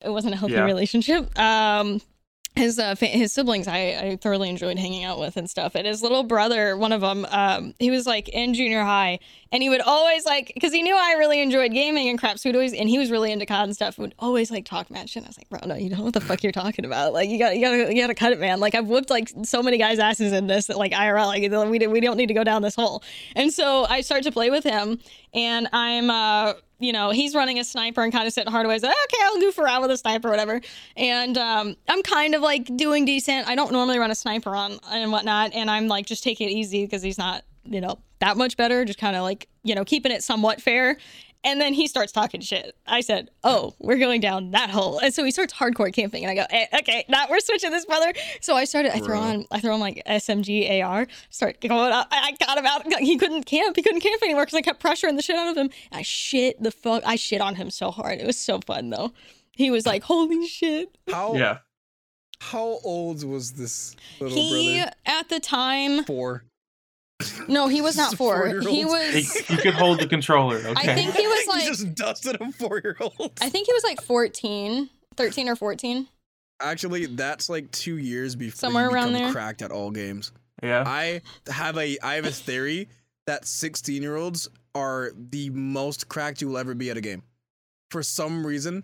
[0.02, 0.64] it wasn't a healthy Yeah.
[0.64, 2.00] relationship um
[2.56, 3.78] his uh, fa- his siblings I,
[4.12, 7.26] I thoroughly enjoyed hanging out with and stuff and his little brother one of them
[7.30, 9.20] um he was like in junior high
[9.52, 12.50] and he would always like because he knew I really enjoyed gaming and crap so
[12.50, 15.16] he'd always and he was really into COD and stuff would always like talk match
[15.16, 17.14] and I was like bro no you don't know what the fuck you're talking about
[17.14, 19.62] like you gotta you gotta you gotta cut it man like I've whooped like so
[19.64, 22.44] many guys asses in this that like IRL like we, we don't need to go
[22.44, 23.04] down this hole
[23.36, 25.00] and so I start to play with him
[25.34, 28.78] and I'm uh you know, he's running a sniper and kind of sitting hard away.
[28.78, 30.62] So, okay, I'll goof around with a sniper or whatever.
[30.96, 33.48] And um, I'm kind of like doing decent.
[33.48, 35.54] I don't normally run a sniper on and whatnot.
[35.54, 38.86] And I'm like just taking it easy because he's not, you know, that much better.
[38.86, 40.98] Just kind of like, you know, keeping it somewhat fair.
[41.44, 42.76] And then he starts talking shit.
[42.88, 46.32] I said, "Oh, we're going down that hole." And so he starts hardcore camping, and
[46.32, 48.92] I go, eh, "Okay, now we're switching this, brother." So I started.
[48.94, 51.06] I throw on, I throw on like SMG AR.
[51.30, 52.08] Start going up.
[52.12, 53.00] I I got him out.
[53.00, 53.76] He couldn't camp.
[53.76, 55.70] He couldn't camp anymore because I kept pressuring the shit out of him.
[55.92, 57.04] I shit the fuck.
[57.06, 58.20] I shit on him so hard.
[58.20, 59.14] It was so fun though.
[59.52, 61.60] He was like, "Holy shit!" How yeah,
[62.40, 64.92] how old was this little He brother?
[65.06, 66.44] at the time, Four.
[67.48, 68.46] No, he was not four.
[68.48, 68.76] He four-year-old.
[68.78, 69.34] he, was.
[69.34, 70.58] he could hold the controller.
[70.58, 71.66] Okay, I think he was He like.
[71.66, 73.32] just dusted a four year old.
[73.42, 76.08] I think he was like 14, 13 or 14.
[76.62, 79.32] Actually, that's like two years before Somewhere you around there.
[79.32, 80.32] cracked at all games.
[80.64, 82.90] yeah, I have a I have a theory
[83.28, 87.24] that 16 year olds are the most cracked you will ever be at a game.
[87.92, 88.84] For some reason,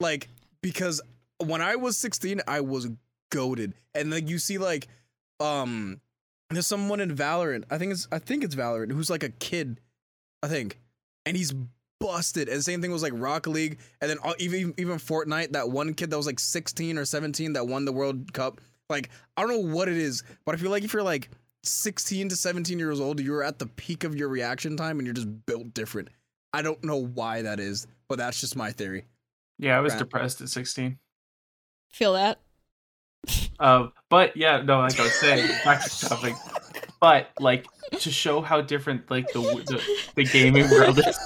[0.00, 0.28] like
[0.62, 1.00] because
[1.44, 2.88] when I was 16, I was
[3.30, 4.88] goaded, and like you see like
[5.40, 6.00] um
[6.50, 7.64] there's someone in Valorant.
[7.70, 9.80] I think it's I think it's Valorant who's like a kid,
[10.42, 10.78] I think,
[11.24, 11.54] and he's
[11.98, 12.48] busted.
[12.48, 15.52] And same thing was like Rocket League, and then uh, even even Fortnite.
[15.52, 18.60] That one kid that was like 16 or 17 that won the World Cup.
[18.88, 21.30] Like I don't know what it is, but I feel like if you're like
[21.64, 25.14] 16 to 17 years old, you're at the peak of your reaction time, and you're
[25.14, 26.08] just built different.
[26.52, 29.04] I don't know why that is, but that's just my theory.
[29.58, 29.76] yeah.
[29.76, 29.98] I was Right.
[29.98, 30.98] depressed at 16.
[31.90, 32.38] Feel that?
[33.58, 36.34] Um, but yeah, no, like I was saying, back to topic.
[37.00, 37.66] But like
[38.00, 39.82] to show how different like the the,
[40.14, 41.18] the gaming world is.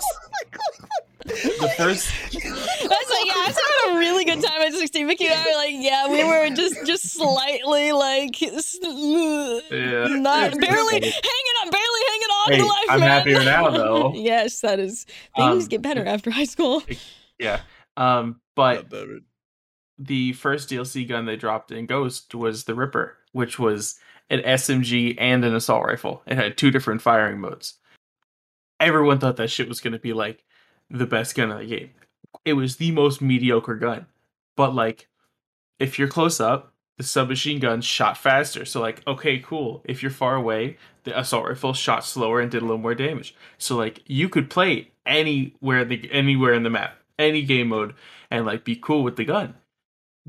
[1.27, 5.07] The first, That's like, yeah, I was having a really good time at 16.
[5.07, 11.01] Mickey and I were like, yeah, we were just just slightly like yeah, not barely
[11.01, 13.11] hanging on, barely hanging on Hey, to life, I'm man.
[13.11, 14.13] happier now, though.
[14.15, 15.05] yes, that is
[15.37, 16.83] things Um, get better after high school.
[17.39, 17.61] yeah.
[17.97, 19.23] Um, but God damn it.
[20.01, 23.99] The first DLC gun they dropped in Ghost was the Ripper, which was
[24.31, 26.23] an SMG and an assault rifle.
[26.27, 27.75] It had two different firing modes.
[28.81, 30.43] Everyone thought that shit was going to be like
[30.89, 31.91] the best gun in the game.
[32.47, 34.07] It was the most mediocre gun.
[34.57, 35.09] But like
[35.79, 38.65] if you're close up, the submachine gun shot faster.
[38.65, 39.83] So like, okay, cool.
[39.85, 43.35] If you're far away, the assault rifle shot slower and did a little more damage.
[43.59, 47.95] So like you could play anywhere the anywhere in the map, any game mode,
[48.31, 49.55] and like be cool with the gun.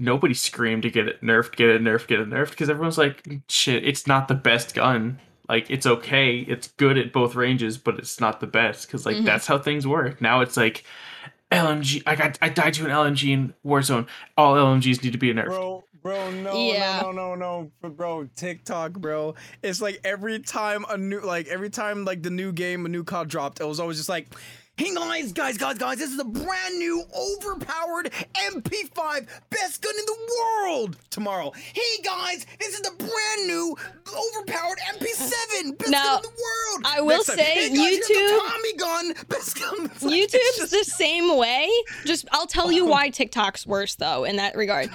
[0.01, 3.23] Nobody screamed to get it nerfed, get it nerfed, get it nerfed, because everyone's like,
[3.47, 5.19] shit, it's not the best gun.
[5.47, 9.17] Like it's okay, it's good at both ranges, but it's not the best because like
[9.17, 9.25] Mhm.
[9.25, 10.21] that's how things work.
[10.21, 10.83] Now it's like
[11.51, 12.01] LMG.
[12.05, 14.07] I got I died to an LMG in Warzone.
[14.37, 15.45] All LMGs need to be nerfed.
[15.47, 17.01] Bro, bro, no, Yeah.
[17.03, 18.29] no, no, no, no, bro.
[18.35, 19.35] TikTok, bro.
[19.61, 23.03] It's like every time a new, like every time like the new game, a new
[23.03, 24.29] COD dropped, it was always just like,
[24.81, 30.05] Hey guys, guys, guys, guys, this is a brand new overpowered MP5 best gun in
[30.07, 31.51] the world tomorrow.
[31.51, 36.85] Hey guys, this is the brand new overpowered MP7 best Now, gun in the world.
[36.85, 39.83] I will say, hey guys, YouTube- Tommy gun best gun.
[39.83, 41.69] Like- YouTube's just- the same way.
[42.05, 44.89] Just I'll tell you why TikTok's worse though in that regard.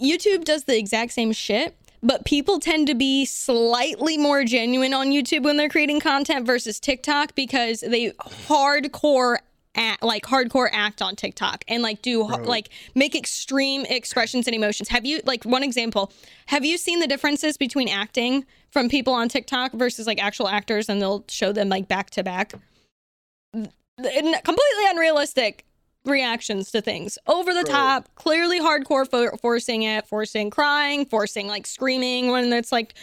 [0.00, 5.08] YouTube does the exact same shit, but people tend to be slightly more genuine on
[5.08, 9.38] YouTube when they're creating content versus TikTok because they hardcore
[9.74, 14.88] act, like hardcore act on TikTok and like do like make extreme expressions and emotions.
[14.88, 16.12] Have you like one example?
[16.46, 20.88] Have you seen the differences between acting from people on TikTok versus like actual actors
[20.88, 22.54] and they'll show them like back to back?
[24.02, 25.66] completely unrealistic
[26.04, 31.66] reactions to things over the top clearly hardcore for- forcing it forcing crying forcing like
[31.66, 32.94] screaming when it's like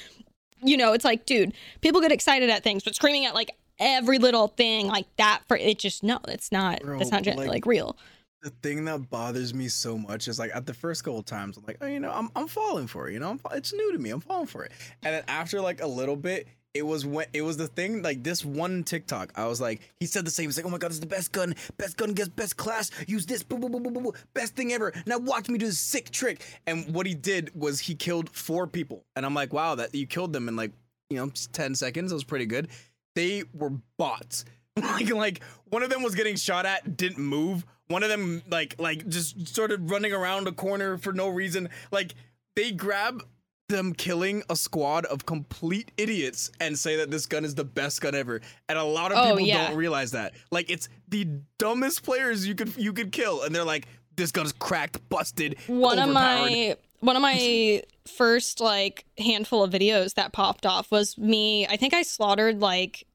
[0.64, 4.18] you know it's like dude people get excited at things but screaming at like every
[4.18, 7.66] little thing like that for it just no it's not Bro, that's not like- like
[7.68, 7.96] real
[8.44, 11.64] the thing that bothers me so much is like at the first couple times I'm
[11.66, 13.14] like, oh, you know, I'm I'm falling for it.
[13.14, 14.12] You know, I'm, it's new to me.
[14.12, 14.72] I'm falling for it.
[15.02, 18.24] And then after like a little bit, it was when it was the thing like
[18.24, 19.32] this one TikTok.
[19.36, 20.46] I was like, he said the same.
[20.46, 21.56] He's like, oh my god, this is the best gun.
[21.78, 22.92] Best gun gets best class.
[23.08, 23.44] Use this.
[23.44, 24.14] Boo, boo, boo, boo, boo, boo.
[24.34, 24.94] Best thing ever.
[25.06, 26.42] Now watch me do this sick trick.
[26.68, 29.06] And what he did was he killed four people.
[29.16, 30.72] And I'm like, wow, that you killed them in like
[31.10, 32.12] you know ten seconds.
[32.12, 32.70] It was pretty good.
[33.16, 34.46] They were bots.
[34.76, 37.66] like like one of them was getting shot at, didn't move.
[37.88, 41.70] One of them like like just started running around a corner for no reason.
[41.92, 42.14] Like
[42.56, 43.24] they grab
[43.70, 48.02] them killing a squad of complete idiots and say that this gun is the best
[48.02, 48.42] gun ever.
[48.70, 49.68] And a lot of Oh, people yeah.
[49.68, 50.34] don't realize that.
[50.52, 51.28] Like it's the
[51.58, 56.00] dumbest players you could you could kill and they're like this gun's cracked, busted, one
[56.00, 61.68] of my one of my first like handful of videos that popped off was me
[61.68, 63.06] i think i slaughtered like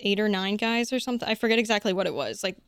[0.00, 2.58] eight or nine guys or something i forget exactly what it was like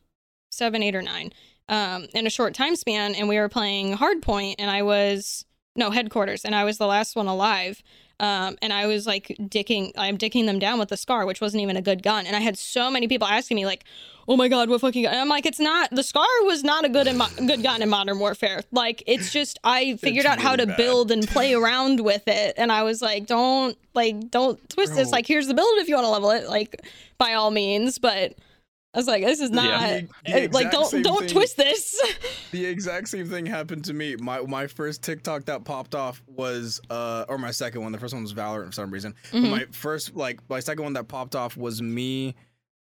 [0.51, 1.31] seven eight or nine
[1.67, 5.45] um in a short time span and we were playing hardpoint and i was
[5.79, 7.81] no headquarters and i was the last one alive
[8.19, 11.63] um, and I was like dicking, I'm dicking them down with the scar, which wasn't
[11.63, 12.25] even a good gun.
[12.27, 13.85] And I had so many people asking me like,
[14.27, 15.13] "Oh my god, what fucking?" Gun?
[15.13, 15.89] And I'm like, "It's not.
[15.91, 18.63] The scar was not a good in mo- good gun in Modern Warfare.
[18.71, 20.75] Like, it's just I figured out how to bad.
[20.75, 25.11] build and play around with it, and I was like, don't like don't twist this.
[25.11, 26.85] Like, here's the build if you want to level it, like
[27.17, 27.99] by all means.
[27.99, 28.33] But
[28.93, 30.01] I was like, this is not Yeah.
[30.01, 31.29] The- the uh, like don't don't thing.
[31.29, 32.01] twist this.
[32.51, 34.15] The exact same thing happened to me.
[34.15, 37.91] My my first TikTok that popped off was uh or my second one.
[37.91, 39.13] The first one was Valorant for some reason.
[39.31, 39.51] But Mhm.
[39.51, 42.33] my first like my second one that popped off was me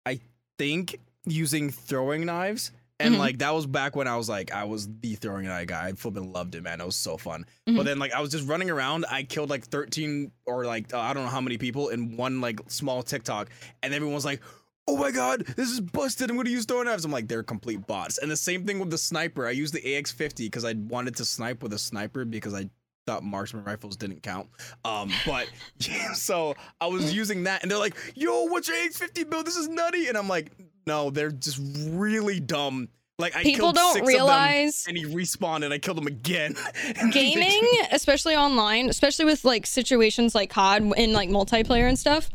[0.08, 0.20] I
[0.58, 2.72] think using throwing knives.
[3.00, 3.20] And Mhm.
[3.20, 5.88] like that was back when I was like I was the throwing knife guy.
[5.90, 6.82] I flipping loved it, man.
[6.82, 7.46] It was so fun.
[7.70, 7.78] Mhm.
[7.78, 9.06] But then like I was just running around.
[9.12, 12.42] I killed like 13 or like uh, I don't know how many people in one
[12.42, 13.50] like small TikTok,
[13.84, 14.42] and everyone was like,
[14.88, 16.30] "Oh my god, this is busted!
[16.30, 18.18] I'm gonna use throwing knives." I'm like, they're complete bots.
[18.18, 19.48] And the same thing with the sniper.
[19.48, 22.70] I used the AX50 because I wanted to snipe with a sniper because I
[23.06, 24.48] thought marksman rifles didn't count.
[24.86, 29.30] Um, but yeah, so I was using that, and they're like, "Yo, what's your AX50
[29.30, 29.46] build?
[29.46, 30.52] This is nutty!" And I'm like,
[30.86, 32.90] "No, they're just really dumb."
[33.20, 36.08] Like I People don't six realize of them, and he respawned, and I killed him
[36.08, 36.56] again.
[37.12, 42.32] gaming, especially online, especially with like situations like COD in like multiplayer and stuff,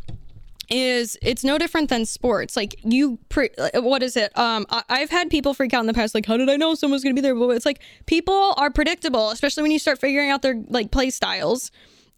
[0.70, 2.57] is it's no different than sports.
[2.57, 4.37] Like you, pre- what is it?
[4.38, 6.74] Um, I- I've had people freak out in the past, like, how did I know
[6.74, 7.35] someone's gonna be there?
[7.35, 11.11] But it's like people are predictable, especially when you start figuring out their like play
[11.11, 11.70] styles.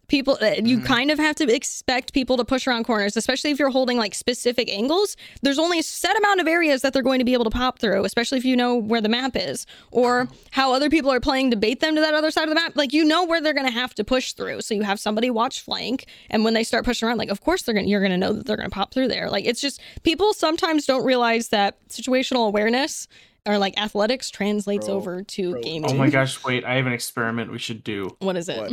[0.09, 3.59] People, uh, you kind of have to expect people to push around corners, especially if
[3.59, 5.15] you're holding like specific angles.
[5.41, 7.79] There's only a set amount of areas that they're going to be able to pop
[7.79, 11.51] through, especially if you know where the map is or how other people are playing
[11.51, 12.75] to bait them to that other side of the map.
[12.75, 15.29] Like you know where they're going to have to push through, so you have somebody
[15.29, 18.01] watch flank, and when they start pushing around, like of course they're going to you're
[18.01, 19.29] going to know that they're going to pop through there.
[19.29, 23.07] Like it's just people sometimes don't realize that situational awareness
[23.45, 25.61] or like athletics translates Bro, over to bro.
[25.61, 25.91] gaming.
[25.91, 28.15] Oh my gosh, wait, I have an experiment we should do.
[28.19, 28.59] What is it?
[28.59, 28.71] What?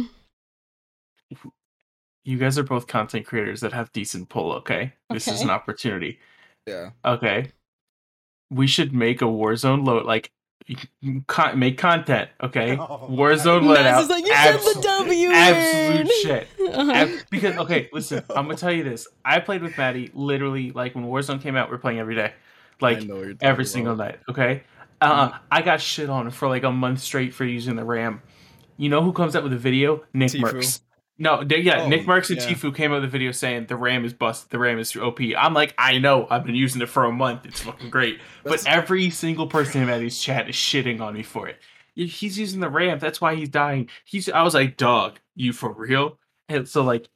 [2.25, 4.93] You guys are both content creators that have decent pull, okay?
[5.11, 6.19] This is an opportunity.
[6.67, 6.91] yeah.
[7.05, 7.53] Okay.
[8.51, 10.31] We should make a Warzone load like
[11.27, 12.77] con- make content, okay?
[12.81, 14.01] Oh, Warzone Maz loadout.
[14.03, 16.49] is like, "You said the abs- W Absolute shit.
[16.77, 16.93] Uh-huh.
[16.93, 19.07] Ab- because okay, listen, I'm gonna tell you this.
[19.25, 22.33] I played with Maddie literally like when Warzone came out, we are playing every day.
[22.81, 23.71] Like I know what you're talking every about.
[23.73, 24.19] single night.
[24.29, 24.63] Okay.
[25.01, 28.23] Uh, I got shit on for like a month straight for using the RAM.
[28.77, 30.05] You know who comes up with a video?
[30.15, 30.43] Nick Tfue.
[30.43, 30.81] Mercs.
[31.19, 32.49] No, they, yeah, Oh, Nick Mercs and yeah.
[32.57, 35.19] Tfue came out with a video saying the RAM is busted, the RAM is OP.
[35.39, 37.47] I'm like, I know, I've been using it for a month.
[37.47, 38.19] It's fucking great.
[38.45, 41.59] That's- but every single person in Maddie's chat is shitting on me for it.
[41.95, 42.99] He's using the RAM.
[42.99, 43.89] That's why he's dying.
[44.05, 44.29] He's.
[44.29, 46.19] I was like, dog, you for real?
[46.51, 47.09] And so like,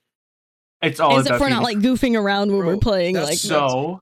[0.80, 3.16] it's all Is it about for not like goofing around when Bro, we're playing?
[3.16, 4.00] Like so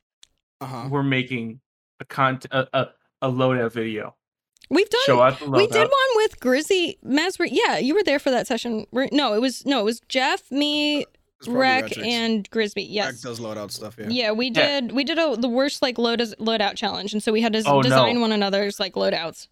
[0.60, 0.86] Uh-huh.
[0.88, 1.58] we're making
[1.98, 2.86] a con a, a,
[3.22, 4.14] a loadout video.
[4.70, 5.00] We've done.
[5.06, 5.90] Show out the we did loadout.
[5.90, 7.50] one with Grizzy Masbury.
[7.52, 8.86] Yeah, you were there for that session.
[8.92, 10.98] No, it was no, it was Jeff, me,
[11.38, 12.06] It's probably Rec, Retrix.
[12.06, 12.82] and Grisby.
[12.82, 13.20] Rec Yes.
[13.22, 13.96] does loadout stuff.
[13.98, 14.06] Yeah.
[14.10, 14.80] Yeah, we Yeah.
[14.80, 14.92] did.
[14.92, 17.64] We did a, the worst like load loadout challenge, and so we had to s-
[17.66, 17.82] Oh, no.
[17.82, 19.48] design one another's like loadouts.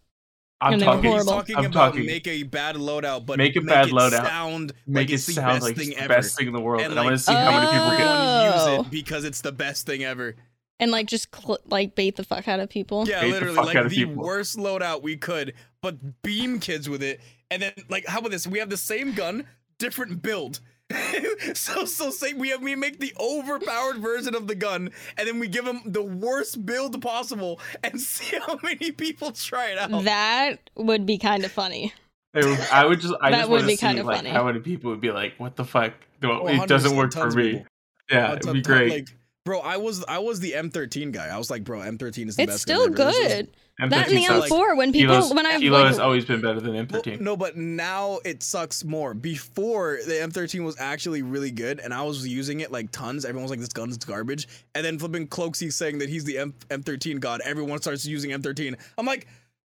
[0.59, 1.11] I'm And they were talking.
[1.11, 1.33] horrible.
[1.33, 2.07] He's talking I'm about talking.
[2.07, 4.25] make a bad loadout, but Make a bad it loadout.
[4.27, 6.09] Sound Make like it it's the sound best like thing the ever.
[6.09, 7.91] best thing in the world, And, and, I like, want to see how many people
[7.99, 8.07] get.
[8.09, 8.77] Oh.
[8.79, 10.35] Use it because it's the best thing ever.
[10.81, 13.07] And like just cl- like bait the fuck out of people.
[13.09, 14.23] Yeah, Bait the literally, fuck like out of the people.
[14.25, 17.21] worst loadout we could, but beam kids with it,
[17.51, 18.47] and then like, how about this?
[18.47, 19.47] We have the same gun,
[19.79, 20.61] different build.
[21.55, 25.39] so so say we have we make the overpowered version of the gun, and then
[25.41, 30.05] we give them the worst build possible, and see how many people try it out.
[30.05, 31.93] That would be kind of funny.
[32.35, 33.15] It would- I would just.
[33.21, 34.31] I That just would want be to see kinda like funny.
[34.31, 35.95] how many people would be like, "What the fuck?
[36.23, 37.67] No, Oh, it doesn't 100, work for tons of me." people.
[38.11, 38.91] Yeah, it'd be great.
[38.91, 39.09] Like,
[39.47, 41.29] bro, I was I was the M13 guy.
[41.29, 42.63] I was like, bro, M13 is the It's best.
[42.63, 43.29] still gun ever.
[43.29, 43.49] Good.
[43.81, 44.51] M13 That and the sucks.
[44.51, 47.21] M4 when people Kilo's, when I Kilo like, has always been better than M13.
[47.21, 49.13] no, but now it sucks more.
[49.15, 53.25] Before the M13 was actually really good, and I was using it like tons.
[53.25, 56.55] Everyone was like, "This gun's garbage," and then flipping Cloakzy saying that he's the M-
[56.71, 57.41] M13 god.
[57.45, 58.77] Everyone starts using M13.
[58.99, 59.27] I'm like,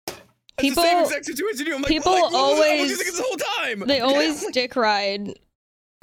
[0.07, 0.17] it's
[0.57, 1.67] People- the same exact situation.
[1.73, 3.79] I'm like, people like, well, I always- using this whole time.
[3.87, 5.33] they always dick ride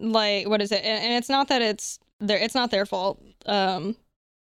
[0.00, 3.20] like what is it and, and it's not that it's their it's not their fault
[3.48, 3.96] um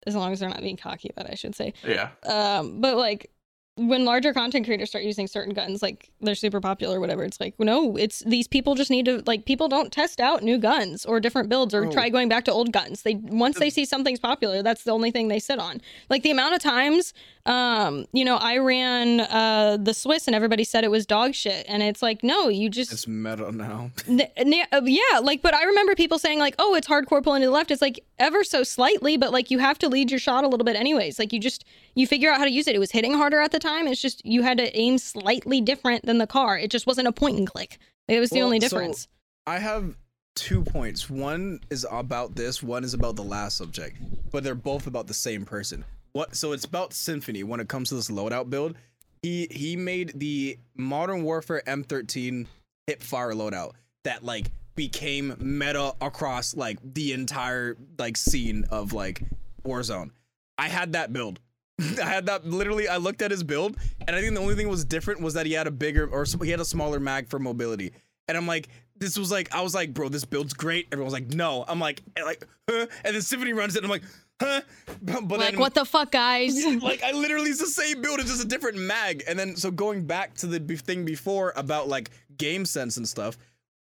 [0.07, 2.97] as long as they're not being cocky about it i should say yeah, um but
[2.97, 3.30] like
[3.76, 7.40] when larger content creators start using certain guns like they're super popular or whatever it's
[7.40, 11.07] like no it's these people just need to like people don't test out new guns
[11.07, 11.93] or different builds or Bro.
[11.93, 15.11] try going back to old guns they once they see something's popular that's the only
[15.11, 15.80] thing they sit on
[16.11, 17.14] like the amount of times
[17.47, 21.64] um you know i ran uh the swiss and everybody said it was dog shit
[21.66, 23.90] and it's like no you just it's meta now.
[24.07, 27.40] N- n- uh, yeah, like, but I remember people saying like, "Oh, it's hardcore pulling
[27.43, 30.20] to the left." It's like ever so slightly, but like you have to lead your
[30.20, 31.18] shot a little bit, anyways.
[31.18, 31.64] Like you just
[31.94, 32.74] you figure out how to use it.
[32.74, 33.86] It was hitting harder at the time.
[33.88, 36.56] It's just you had to aim slightly different than the car.
[36.58, 37.78] It just wasn't a point and click.
[38.08, 39.08] It was the Well, only so- difference.
[39.46, 39.96] I have
[40.36, 41.10] two points.
[41.10, 42.62] One is about this.
[42.62, 43.96] One is about the last subject,
[44.30, 45.84] but they're both about the same person.
[46.12, 46.36] What?
[46.36, 48.76] So it's about Symfuhny when it comes to this loadout build.
[49.22, 52.46] He he made the Modern Warfare M13
[52.86, 53.72] hip fire loadout
[54.04, 59.22] that like became meta across like the entire like scene of like
[59.64, 60.10] Warzone.
[60.58, 61.40] I had that build.
[61.80, 62.88] I had that literally.
[62.88, 65.46] I looked at his build, and I think the only thing was different was that
[65.46, 67.92] he had a bigger or he had a smaller mag for mobility.
[68.28, 70.86] And I'm like, this was like, I was like, bro, this build's great.
[70.92, 71.64] Everyone's like, no.
[71.66, 72.86] I'm like, and like, huh?
[73.04, 73.82] And then Symfuhny runs it.
[73.82, 74.04] And I'm like,
[74.40, 74.60] huh?
[75.02, 76.64] But, but like, then, what the fuck, guys?
[76.82, 78.20] like, I literally it's the same build.
[78.20, 79.24] It's just a different mag.
[79.26, 83.36] And then so going back to the thing before about like game sense and stuff,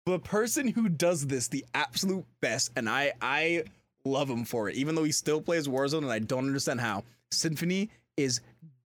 [0.09, 3.65] the person who does this the absolute best, and I I
[4.05, 7.05] love him for it, even though he still plays Warzone, and I don't understand how.
[7.31, 8.41] Symfuhny is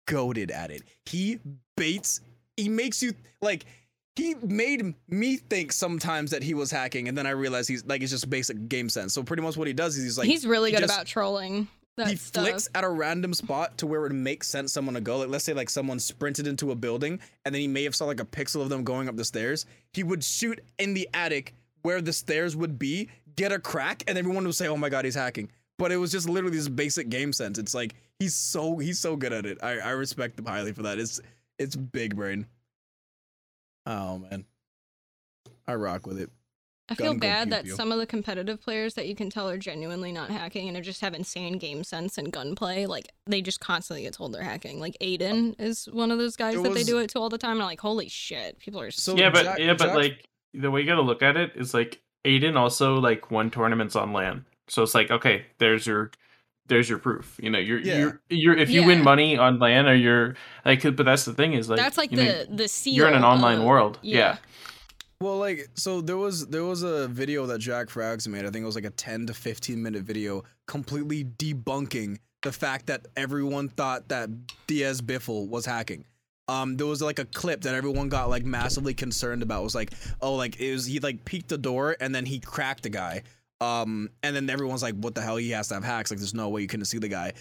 [0.06, 0.82] goaded at it.
[1.04, 1.38] He
[1.76, 2.20] baits.
[2.56, 3.12] He makes you
[3.42, 3.64] like.
[4.16, 8.02] He made me think sometimes that he was hacking, and then I realized he's like
[8.02, 9.12] it's just basic game sense.
[9.14, 11.68] So pretty much what he does is he's like He's really good just- about trolling.
[11.96, 12.44] He stuff.
[12.44, 15.18] flicks at a random spot to where it makes sense someone to go.
[15.18, 18.06] Like let's say like someone sprinted into a building and then he may have saw
[18.06, 19.66] like a pixel of them going up the stairs.
[19.92, 24.18] He would shoot in the attic where the stairs would be, get a crack, and
[24.18, 27.08] everyone would say, "Oh my god, he's hacking." But it was just literally this basic
[27.08, 27.58] game sense.
[27.58, 29.58] It's like he's so he's so good at it.
[29.62, 30.98] I I respect him highly for that.
[30.98, 31.20] It's
[31.58, 32.46] it's big brain.
[33.86, 34.44] Oh man,
[35.66, 36.30] I rock with it.
[36.90, 37.74] I feel gun bad pew that pew.
[37.76, 40.82] some of the competitive players that you can tell are genuinely not hacking and are
[40.82, 42.86] just have insane game sense and gunplay.
[42.86, 44.80] Like they just constantly get told they're hacking.
[44.80, 45.64] Like Aiden oh.
[45.64, 47.52] is one of those guys It that they do it to all the time.
[47.52, 50.28] And I'm like, holy shit, people are So yeah, but Jack- yeah, but Jack- like
[50.52, 54.12] the way you gotta look at it is like Aiden also like won tournaments on
[54.12, 56.10] LAN, so it's like okay, there's your
[56.66, 57.38] there's your proof.
[57.42, 57.98] You know, you're Yeah.
[57.98, 60.34] you're you're if you win money on LAN or you're
[60.64, 62.94] like, but that's the thing is like that's like the know, the seal.
[62.94, 63.98] you're in an online of- world.
[64.02, 64.18] yeah.
[64.18, 64.36] Yeah.
[65.22, 68.46] Well, like, so there was there was a video that Jack Frags made.
[68.46, 72.86] I think it was like a 10 to 15 minute video, completely debunking the fact
[72.86, 74.30] that everyone thought that
[74.66, 76.06] Diaz Biffle was hacking.
[76.48, 79.60] Um, there was like a clip that everyone got like massively concerned about.
[79.60, 79.92] It was like,
[80.22, 83.22] oh, like it was he like peeked the door and then he cracked the guy.
[83.60, 85.36] Um, and then everyone's like, what the hell?
[85.36, 86.10] He has to have hacks.
[86.10, 87.34] Like, there's no way you couldn't see the guy.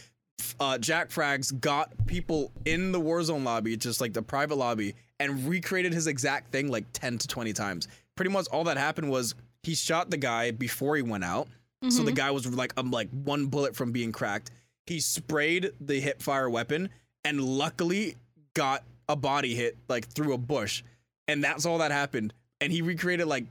[0.60, 5.48] Uh, Jack Frags got people in the Warzone lobby, just like the private lobby, and
[5.48, 7.88] recreated his exact thing like 10 to 20 times.
[8.16, 11.48] Pretty much all that happened was he shot the guy before he went out.
[11.90, 12.16] So the Mhm.
[12.16, 14.52] guy was like um like one bullet from being cracked.
[14.86, 16.90] He sprayed the hip fire weapon
[17.24, 18.16] and luckily
[18.54, 20.84] got a body hit like through a bush.
[21.28, 22.34] And that's all that happened.
[22.60, 23.46] And he recreated like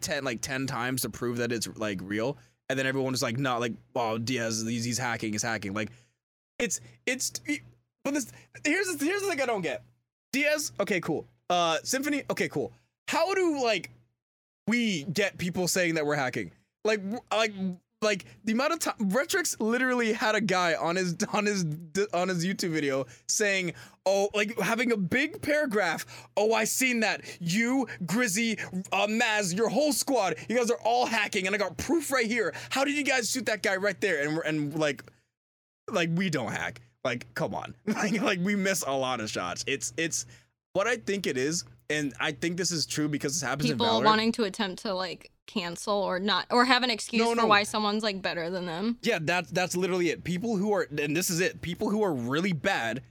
[0.00, 2.36] 10 like 10 times to prove that it's like real.
[2.68, 5.72] And then everyone was like, no, like, oh, Diaz, he's, he's hacking, he's hacking.
[5.72, 5.90] Like,
[6.58, 7.32] it's, it's,
[8.04, 8.30] but this
[8.64, 9.82] here's here's the thing I don't get.
[10.32, 11.26] Diaz, okay, cool.
[11.50, 12.72] Uh, Symfuhny, okay, cool.
[13.08, 13.90] How do like
[14.66, 16.52] we get people saying that we're hacking?
[16.84, 17.00] Like,
[17.32, 17.52] like,
[18.02, 21.64] like the amount of time Retrix literally had a guy on his on his
[22.12, 23.72] on his YouTube video saying,
[24.06, 26.06] "Oh, like having a big paragraph.
[26.36, 27.22] Oh, I seen that.
[27.40, 28.58] You, Grizzy,
[28.92, 30.36] uh, Maz, your whole squad.
[30.48, 32.54] You guys are all hacking, and I got proof right here.
[32.70, 34.22] How did you guys shoot that guy right there?
[34.22, 35.02] And and like,
[35.90, 36.80] like we don't hack.
[37.08, 37.74] Like, come on.
[37.86, 39.64] Like, like we miss a lot of shots.
[39.66, 40.26] It's it's
[40.74, 44.02] what I think it is, and I think this is true because this happens People
[44.02, 47.62] wanting to attempt to like cancel or not or have an excuse No, for why
[47.62, 48.98] someone's like better than them.
[49.02, 50.22] Yeah, that's that's literally it.
[50.22, 51.62] People who are and this is it.
[51.62, 53.02] People who are really bad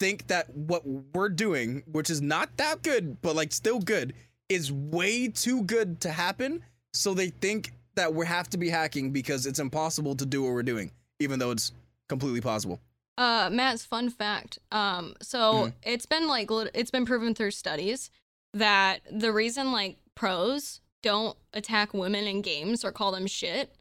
[0.00, 4.14] think that what we're doing, which is not that good, but like still good,
[4.48, 6.60] is way too good to happen.
[6.92, 10.52] So they think that we have to be hacking because it's impossible to do what
[10.52, 10.90] we're doing,
[11.20, 11.70] even though it's
[12.08, 12.80] completely possible.
[13.16, 14.58] Uh, Matt's fun fact.
[14.72, 15.74] Um, so Mhm.
[15.82, 18.10] it's been like it's been proven through studies
[18.52, 23.76] that the reason like pros don't attack women in games or call them shit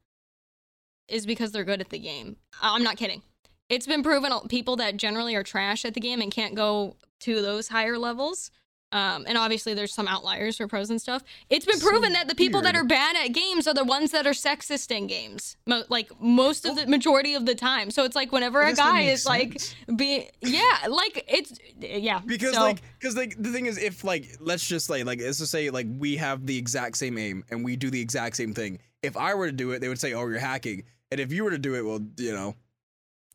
[1.07, 2.37] is because they're good at the game.
[2.61, 3.23] I'm not kidding.
[3.69, 6.97] It's been proven uh, people that generally are trash at the game and can't go
[7.21, 8.51] to those higher levels.
[8.93, 11.23] Um, and obviously, there's some outliers for pros and stuff.
[11.49, 14.11] It's been So proven that the people that are bad at games are the ones
[14.11, 17.89] that are sexist in games, Mo- like most of the majority of the time.
[17.89, 19.59] So it's like whenever a guy is like
[19.95, 24.37] be yeah like it's yeah because so, like because like the thing is if like
[24.39, 27.65] let's just say like let's just say like we have the exact same aim and
[27.65, 28.77] we do the exact same thing.
[29.01, 30.83] If i were to do it they would say oh you're hacking.
[31.09, 32.55] And if you were to do it well you know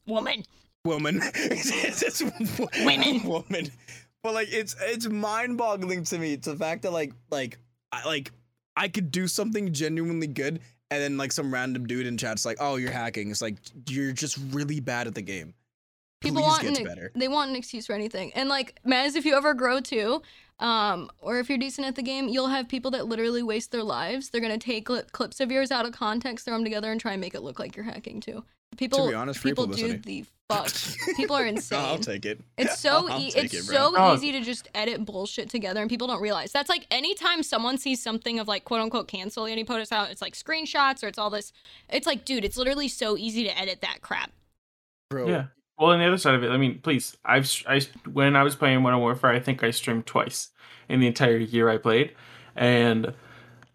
[0.07, 0.45] woman.
[0.85, 1.21] Woman.
[2.79, 3.23] Women.
[3.25, 3.71] woman
[4.23, 7.59] but like it's it's mind-boggling to me to the fact that like like
[7.93, 8.33] I, like
[8.77, 10.61] i could do something genuinely good
[10.91, 13.31] and then like some random dude in chat's like oh you're hacking.
[13.31, 13.57] It's like
[13.89, 15.55] you're just really bad at the game.
[16.21, 17.12] People Please want an, better.
[17.14, 18.33] they want an excuse for anything.
[18.35, 20.23] And like Maz, if you ever grow too
[20.61, 23.85] um or if you're decent at the game you'll have people that literally waste their
[23.85, 24.31] lives.
[24.31, 27.12] They're gonna take cli- clips of yours out of context throw them together and try
[27.12, 28.45] and make it look like you're hacking too
[28.77, 30.69] people be honest, free people do the fuck
[31.16, 34.14] people are insane i'll take it It's so I'll e- it's it, so Oh.
[34.14, 36.53] easy to just edit bullshit together and people don't realize.
[36.53, 40.11] That's like anytime someone sees something of like quote unquote cancel and he posts out,
[40.11, 41.53] it's like screenshots or it's all this.
[41.91, 44.31] It's like, dude, it's literally so easy to edit that crap.
[45.11, 45.45] bro Yeah.
[45.79, 48.57] Well, on the other side of it, I mean, please, I've I when I was
[48.57, 50.49] playing Modern Warfare, I think I streamed twice
[50.89, 52.14] in the entire year I played,
[52.57, 53.12] and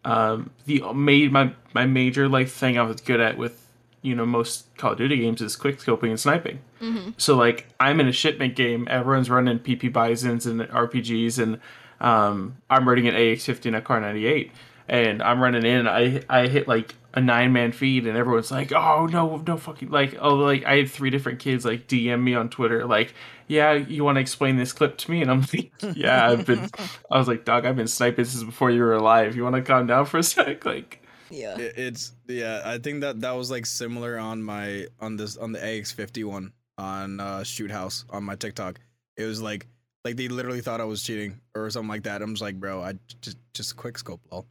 [0.05, 3.62] um, the made my my major like thing I was good at with
[4.03, 6.59] you know most Call of Duty games is quick scoping and sniping.
[6.79, 11.59] hmm So like I'm in a shipment game, everyone's running PP Bizons and RPGs, and
[11.99, 14.51] um, I'm running an AX50 and a Kar 98,
[14.87, 15.87] and I'm running in.
[15.87, 19.89] I I hit like a nine man feed, and everyone's like, "Oh no, no fucking
[19.89, 23.13] like oh like I had three different kids like DM me on Twitter like,
[23.47, 26.69] yeah, you want to explain this clip to me?" And I'm like, "Yeah, I've been."
[27.11, 29.35] I was like, "Dog, I've been sniping since before you were alive.
[29.35, 31.02] You want to calm down for a sec?" Like,
[31.33, 31.57] Yeah.
[31.57, 35.51] It- it's yeah i think that that was like similar on my on this on
[35.51, 38.79] the ax50 one on uh shoot house on my tiktok.
[39.17, 39.67] It was like
[40.05, 42.21] like they literally thought i was cheating or something like that.
[42.21, 44.45] I'm just like bro i just just quick scope lol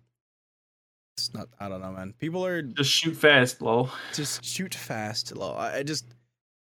[1.17, 2.15] it's not i don't know man.
[2.19, 3.91] People are just shoot fast, lol.
[4.15, 6.07] just shoot fast lol i, I just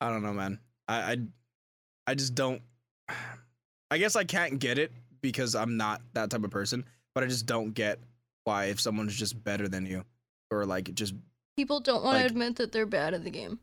[0.01, 0.59] i don't know man.
[0.89, 1.17] I, I
[2.09, 2.63] i just don't
[3.91, 4.91] i guess i can't get it
[5.21, 6.85] because i'm not that type of person
[7.15, 8.01] but i just don't get
[8.45, 10.05] why if someone's just better than you
[10.51, 11.15] or like just
[11.57, 13.61] People don't want to admit that they're bad at the game.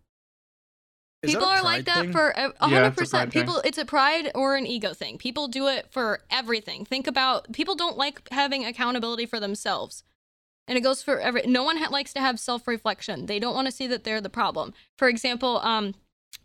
[1.24, 2.12] People are like pride that thing?
[2.14, 3.34] for a Yeah, hundred it's a percent.
[3.34, 3.42] thing.
[3.42, 5.18] People, it's a pride or an ego thing.
[5.18, 6.86] People do it for everything.
[6.86, 10.04] Think about people don't like having accountability for themselves,
[10.68, 11.42] and it goes for every.
[11.46, 13.26] No one ha- likes to have self reflection.
[13.26, 14.74] They don't want to see that they're the problem.
[14.98, 15.94] For example, um,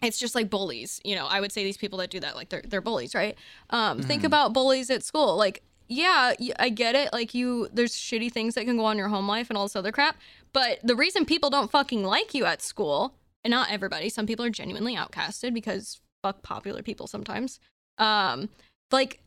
[0.02, 1.00] it's just like bullies.
[1.04, 3.36] You know, I would say these people that do that, like they're they're bullies, right?
[3.70, 4.26] Um, think Mhm.
[4.26, 5.36] about bullies at school.
[5.36, 7.12] Like, yeah, I get it.
[7.12, 9.64] Like you, there's shitty things that can go on in your home life and all
[9.64, 10.16] this other crap.
[10.52, 14.44] But the reason people don't fucking like you at school, and not everybody, some people
[14.44, 17.60] are genuinely outcasted because fuck popular people sometimes.
[17.98, 18.48] Um,
[18.90, 19.20] like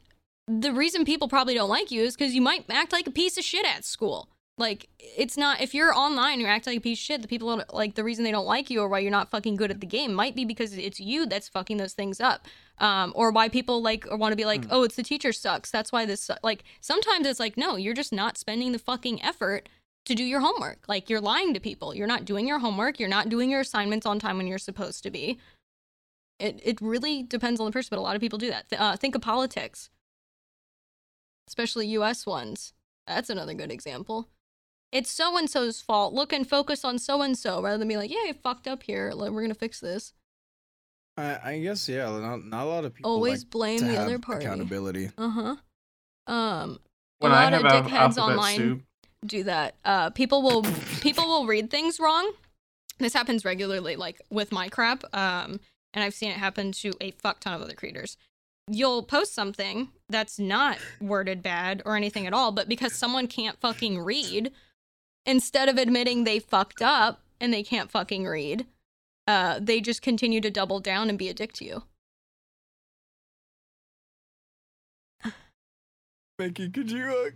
[0.48, 3.38] the reason people probably don't like you is because you might act like a piece
[3.38, 4.30] of shit at school.
[4.60, 7.22] Like it's not if you're online, you're acting like a piece of shit.
[7.22, 9.56] The people don't- like the reason they don't like you or why you're not fucking
[9.56, 12.48] good at the game might be because it's you that's fucking those things up.
[12.80, 14.72] Um, or why people like or want to be like, Hmm.
[14.72, 15.70] oh, it's the teacher sucks.
[15.70, 19.22] That's why this su-" like sometimes it's like, no, you're just not spending the fucking
[19.24, 19.70] effort
[20.06, 20.80] to do your homework.
[20.88, 21.94] Like you're lying to people.
[21.94, 23.00] You're not doing your homework.
[23.00, 25.38] You're not doing your assignments on time when you're supposed to be.
[26.40, 28.70] It it really depends on the person, but a lot of people do that.
[28.70, 29.90] Th- Uh, think of politics,
[31.48, 32.26] especially U.S.
[32.26, 32.74] ones.
[33.06, 34.28] That's another good example.
[34.92, 36.14] It's so and so's fault.
[36.14, 38.84] Look and focus on so and so rather than be like, yeah, you fucked up
[38.84, 39.12] here.
[39.14, 40.14] Like, We're gonna fix this.
[41.18, 42.10] I, I guess yeah.
[42.20, 44.46] Not, not a lot of people Always like blame to the have other party.
[44.46, 45.12] accountability.
[45.18, 45.56] Uh huh.
[46.32, 46.80] Um,
[47.20, 48.82] When a I lot of have al- dickheads online soup,
[49.26, 49.76] do that.
[49.84, 50.64] Uh, people will
[51.02, 52.32] people will read things wrong.
[53.00, 55.04] This happens regularly, like with my crap.
[55.16, 55.60] Um,
[55.94, 58.18] and I've seen it happen to a fuck ton of other creators.
[58.70, 63.60] You'll post something that's not worded bad or anything at all, but because someone can't
[63.62, 64.52] fucking read,
[65.28, 68.66] instead of admitting they fucked up and they can't fucking read,
[69.28, 71.84] uh, they just continue to double down and be a dick to you.
[76.40, 77.04] Mickey, could you?
[77.04, 77.30] Uh,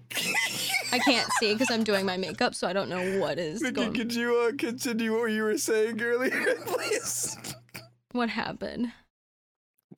[0.92, 3.74] I can't see because I'm doing my makeup, so I don't know what is Mickey,
[3.76, 3.94] going.
[3.94, 7.36] could you uh, continue what you were saying earlier, please?
[8.12, 8.92] What happened?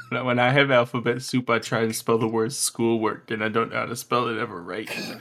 [0.09, 3.71] when I- have alphabet soup, I try and spell the word schoolwork, and I don't
[3.71, 4.89] know how to spell it ever right.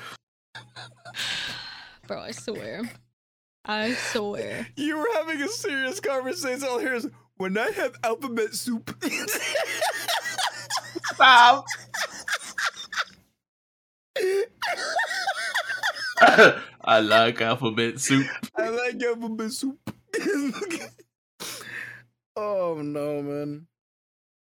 [2.07, 2.83] Bro, I swear.
[3.65, 4.67] I swear.
[4.77, 6.67] You were having a serious conversation.
[6.69, 8.95] All here's when I have alphabet soup.
[11.15, 11.65] Stop.
[16.85, 18.27] I like alphabet soup.
[18.57, 19.79] I like alphabet soup.
[22.37, 23.67] oh no, man.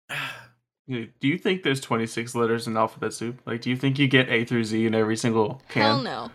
[0.89, 3.39] Do you think there's 26 letters in alphabet soup?
[3.45, 5.83] Like, do you think you get A through Z in every single can?
[5.83, 6.31] Hell no.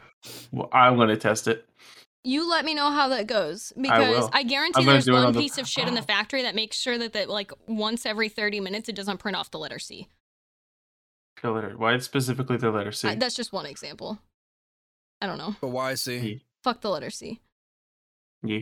[0.53, 1.69] Well, I'm gonna test it.
[2.25, 4.31] You let me know how that goes because will.
[4.33, 6.99] I, guarantee there's one on the- piece of shit in the factory that makes sure
[6.99, 10.09] that that like once every 30 minutes it doesn't print off the letter C.
[11.43, 11.75] The letter.
[11.77, 13.09] Why specifically the letter C?
[13.09, 14.19] I- that's just one example.
[15.21, 15.55] I don't know.
[15.61, 16.17] But why see?
[16.19, 16.39] Yeah.
[16.65, 17.41] Fuck the letter C.
[18.43, 18.61] yeah.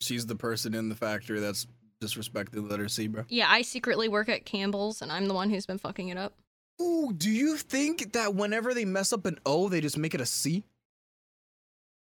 [0.00, 1.66] She's the person in the factory that's
[2.02, 3.24] disrespecting the letter C, bro.
[3.28, 6.34] Yeah, I secretly work at Campbell's and I'm the one who's been fucking it up.
[6.80, 10.20] Ooh, do you think that whenever they mess up an O, they just make it
[10.20, 10.64] a C?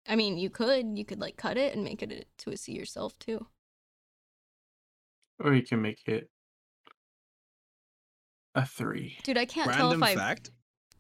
[0.07, 2.57] I mean, you could you could like cut it and make it a- to a
[2.57, 3.47] C yourself too.
[5.39, 6.29] Or you can make it
[8.55, 9.19] a three.
[9.23, 10.37] Dude, I can't Random tell if I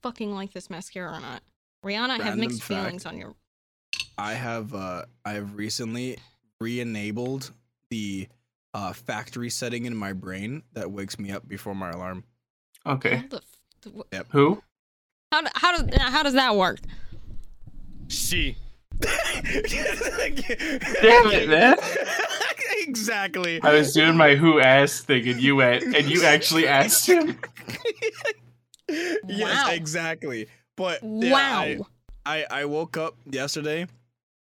[0.02, 1.42] fucking like this mascara or not.
[1.84, 2.68] Rihanna, I have mixed fact.
[2.68, 3.34] feelings on your
[4.16, 6.18] I have uh, I have recently
[6.60, 7.52] re-enabled
[7.90, 8.28] the
[8.74, 12.24] uh, factory setting in my brain that wakes me up before my alarm.
[12.84, 13.16] Okay.
[13.16, 13.42] How the
[13.86, 14.62] f- wh- Who?
[15.32, 16.78] How do, how does how does that work?
[18.08, 18.56] She.
[19.00, 19.10] Damn
[21.30, 21.76] it, man.
[22.80, 23.60] exactly.
[23.62, 27.38] I was doing my who asked thing, and you went, and you actually asked him.
[28.88, 29.70] yes, Wow.
[29.72, 30.48] exactly.
[30.76, 31.84] But yeah, wow.
[32.24, 33.86] I, I I woke up yesterday,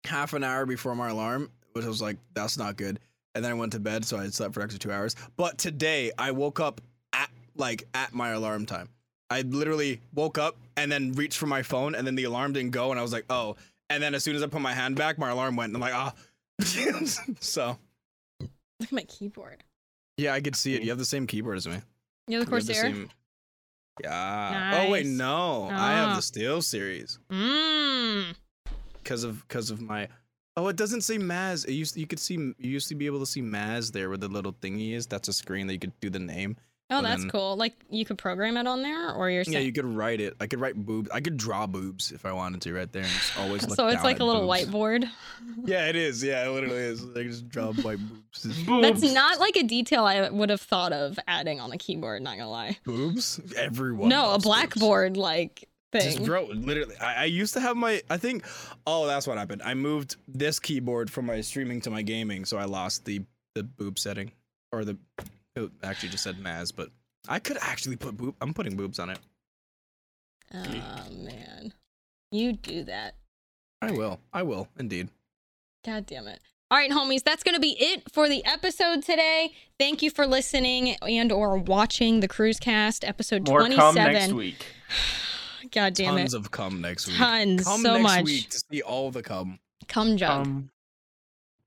[0.04, 2.98] half an hour before my alarm, which was like that's not good.
[3.34, 5.16] And then I went to bed, so I slept for extra two hours.
[5.36, 6.80] But today I woke up
[7.12, 8.88] at like at my alarm time.
[9.32, 12.70] I literally woke up and then reached for my phone, and then the alarm didn't
[12.72, 13.56] go, and I was like, oh.
[13.90, 15.80] And then as soon as I put my hand back, my alarm went, and I'm
[15.80, 16.14] like, ah.
[17.40, 17.76] so
[18.40, 18.50] Look
[18.88, 19.64] at my keyboard.
[20.16, 20.82] yeah, I could see it.
[20.82, 21.78] You have the same keyboard as me.
[22.28, 22.82] You have the We have the Corsair?
[22.94, 23.10] same-
[24.02, 24.84] Yeah.
[24.86, 25.18] Oh wait, Nice.
[25.18, 25.68] no.
[25.70, 26.16] I have Ah.
[26.16, 28.34] the SteelSeries Mmm.
[29.02, 30.08] because of because of my.
[30.56, 31.66] Oh, it doesn't say Maz.
[31.66, 34.18] It used you could see you used to be able to see Maz there where
[34.18, 35.06] the little thingy is.
[35.06, 36.56] That's a screen that you could do the name.
[36.92, 37.56] Oh, Well, that's then- cool.
[37.56, 40.34] Like you could program it on there, or you're Yeah, you could write it.
[40.40, 41.10] I could write boobs.
[41.10, 43.86] I could draw boobs if I wanted to right there and just always look so
[43.88, 44.66] it's down like at a little boobs.
[44.66, 45.08] whiteboard.
[45.64, 46.22] Yeah, it is.
[46.22, 47.04] Yeah, it literally is.
[47.16, 48.42] I just draw white boobs.
[48.66, 52.22] That's not like a detail I would have thought of adding on a keyboard.
[52.22, 52.78] Not gonna lie.
[52.84, 53.40] boobs.
[53.56, 54.08] Everyone.
[54.08, 54.44] no, a loves boobs.
[54.44, 56.00] blackboard like thing.
[56.02, 56.26] Just thing.
[56.26, 58.02] bro, literally, I, I used to have my.
[58.08, 58.44] I think,
[58.86, 59.62] oh, that's what happened.
[59.64, 63.22] I moved this keyboard from my streaming to my gaming, so I lost the
[63.54, 64.32] the boob setting,
[64.72, 64.96] or the.
[65.56, 66.88] It actually just said Maz, but
[67.28, 68.34] I could actually put boob.
[68.40, 69.18] I'm putting boobs on it.
[70.54, 71.72] Oh man,
[72.30, 73.14] you do that.
[73.80, 74.20] I will.
[74.32, 75.08] I will indeed.
[75.84, 76.40] God damn it.
[76.70, 79.52] All right, homies, that's going to be it for the episode today.
[79.78, 83.94] Thank you for listening and or watching the Kruzcast episode More 27.
[83.94, 84.64] come next week.
[85.70, 86.22] God damn Tons it.
[86.22, 87.16] Tons of cum next week.
[87.16, 88.24] Tons, Come so next much.
[88.24, 89.58] week to see all the cum.
[89.88, 90.46] Come jug.
[90.46, 90.70] Um,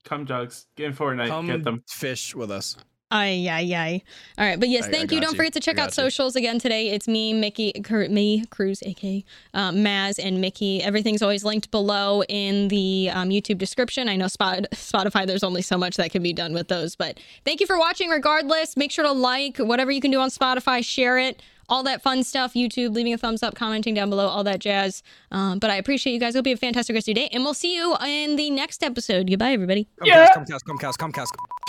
[0.05, 0.65] come jugs.
[0.75, 1.27] Get in Fortnite.
[1.27, 1.83] Come Get them.
[1.87, 2.75] fish with us.
[3.11, 4.03] Ay, ay, ay.
[4.37, 5.21] All right, but yes, I- I thank you.
[5.21, 5.37] Don't you.
[5.37, 6.03] forget to check out got you.
[6.09, 6.89] socials again today.
[6.89, 10.81] It's me, Mickey, Cur- me, Cruz, aka uh, Maz, and Mickey.
[10.81, 14.09] Everything's always linked below in the um, YouTube description.
[14.09, 17.19] I know Spot- Spotify, there's only so much that can be done with those, but
[17.45, 18.75] thank you for watching regardless.
[18.75, 22.23] Make sure to like whatever you can do on Spotify, share it, all that fun
[22.23, 22.53] stuff.
[22.55, 25.03] YouTube, leaving a thumbs up, commenting down below, all that jazz.
[25.31, 26.33] Um, but I appreciate you guys.
[26.35, 28.49] Hope you have a fantastic rest of your day, and we'll see you in the
[28.49, 29.29] next episode.
[29.29, 29.87] Goodbye, everybody.
[30.01, 30.27] Comcast, Yeah.
[30.35, 31.27] Comcast, Comcast,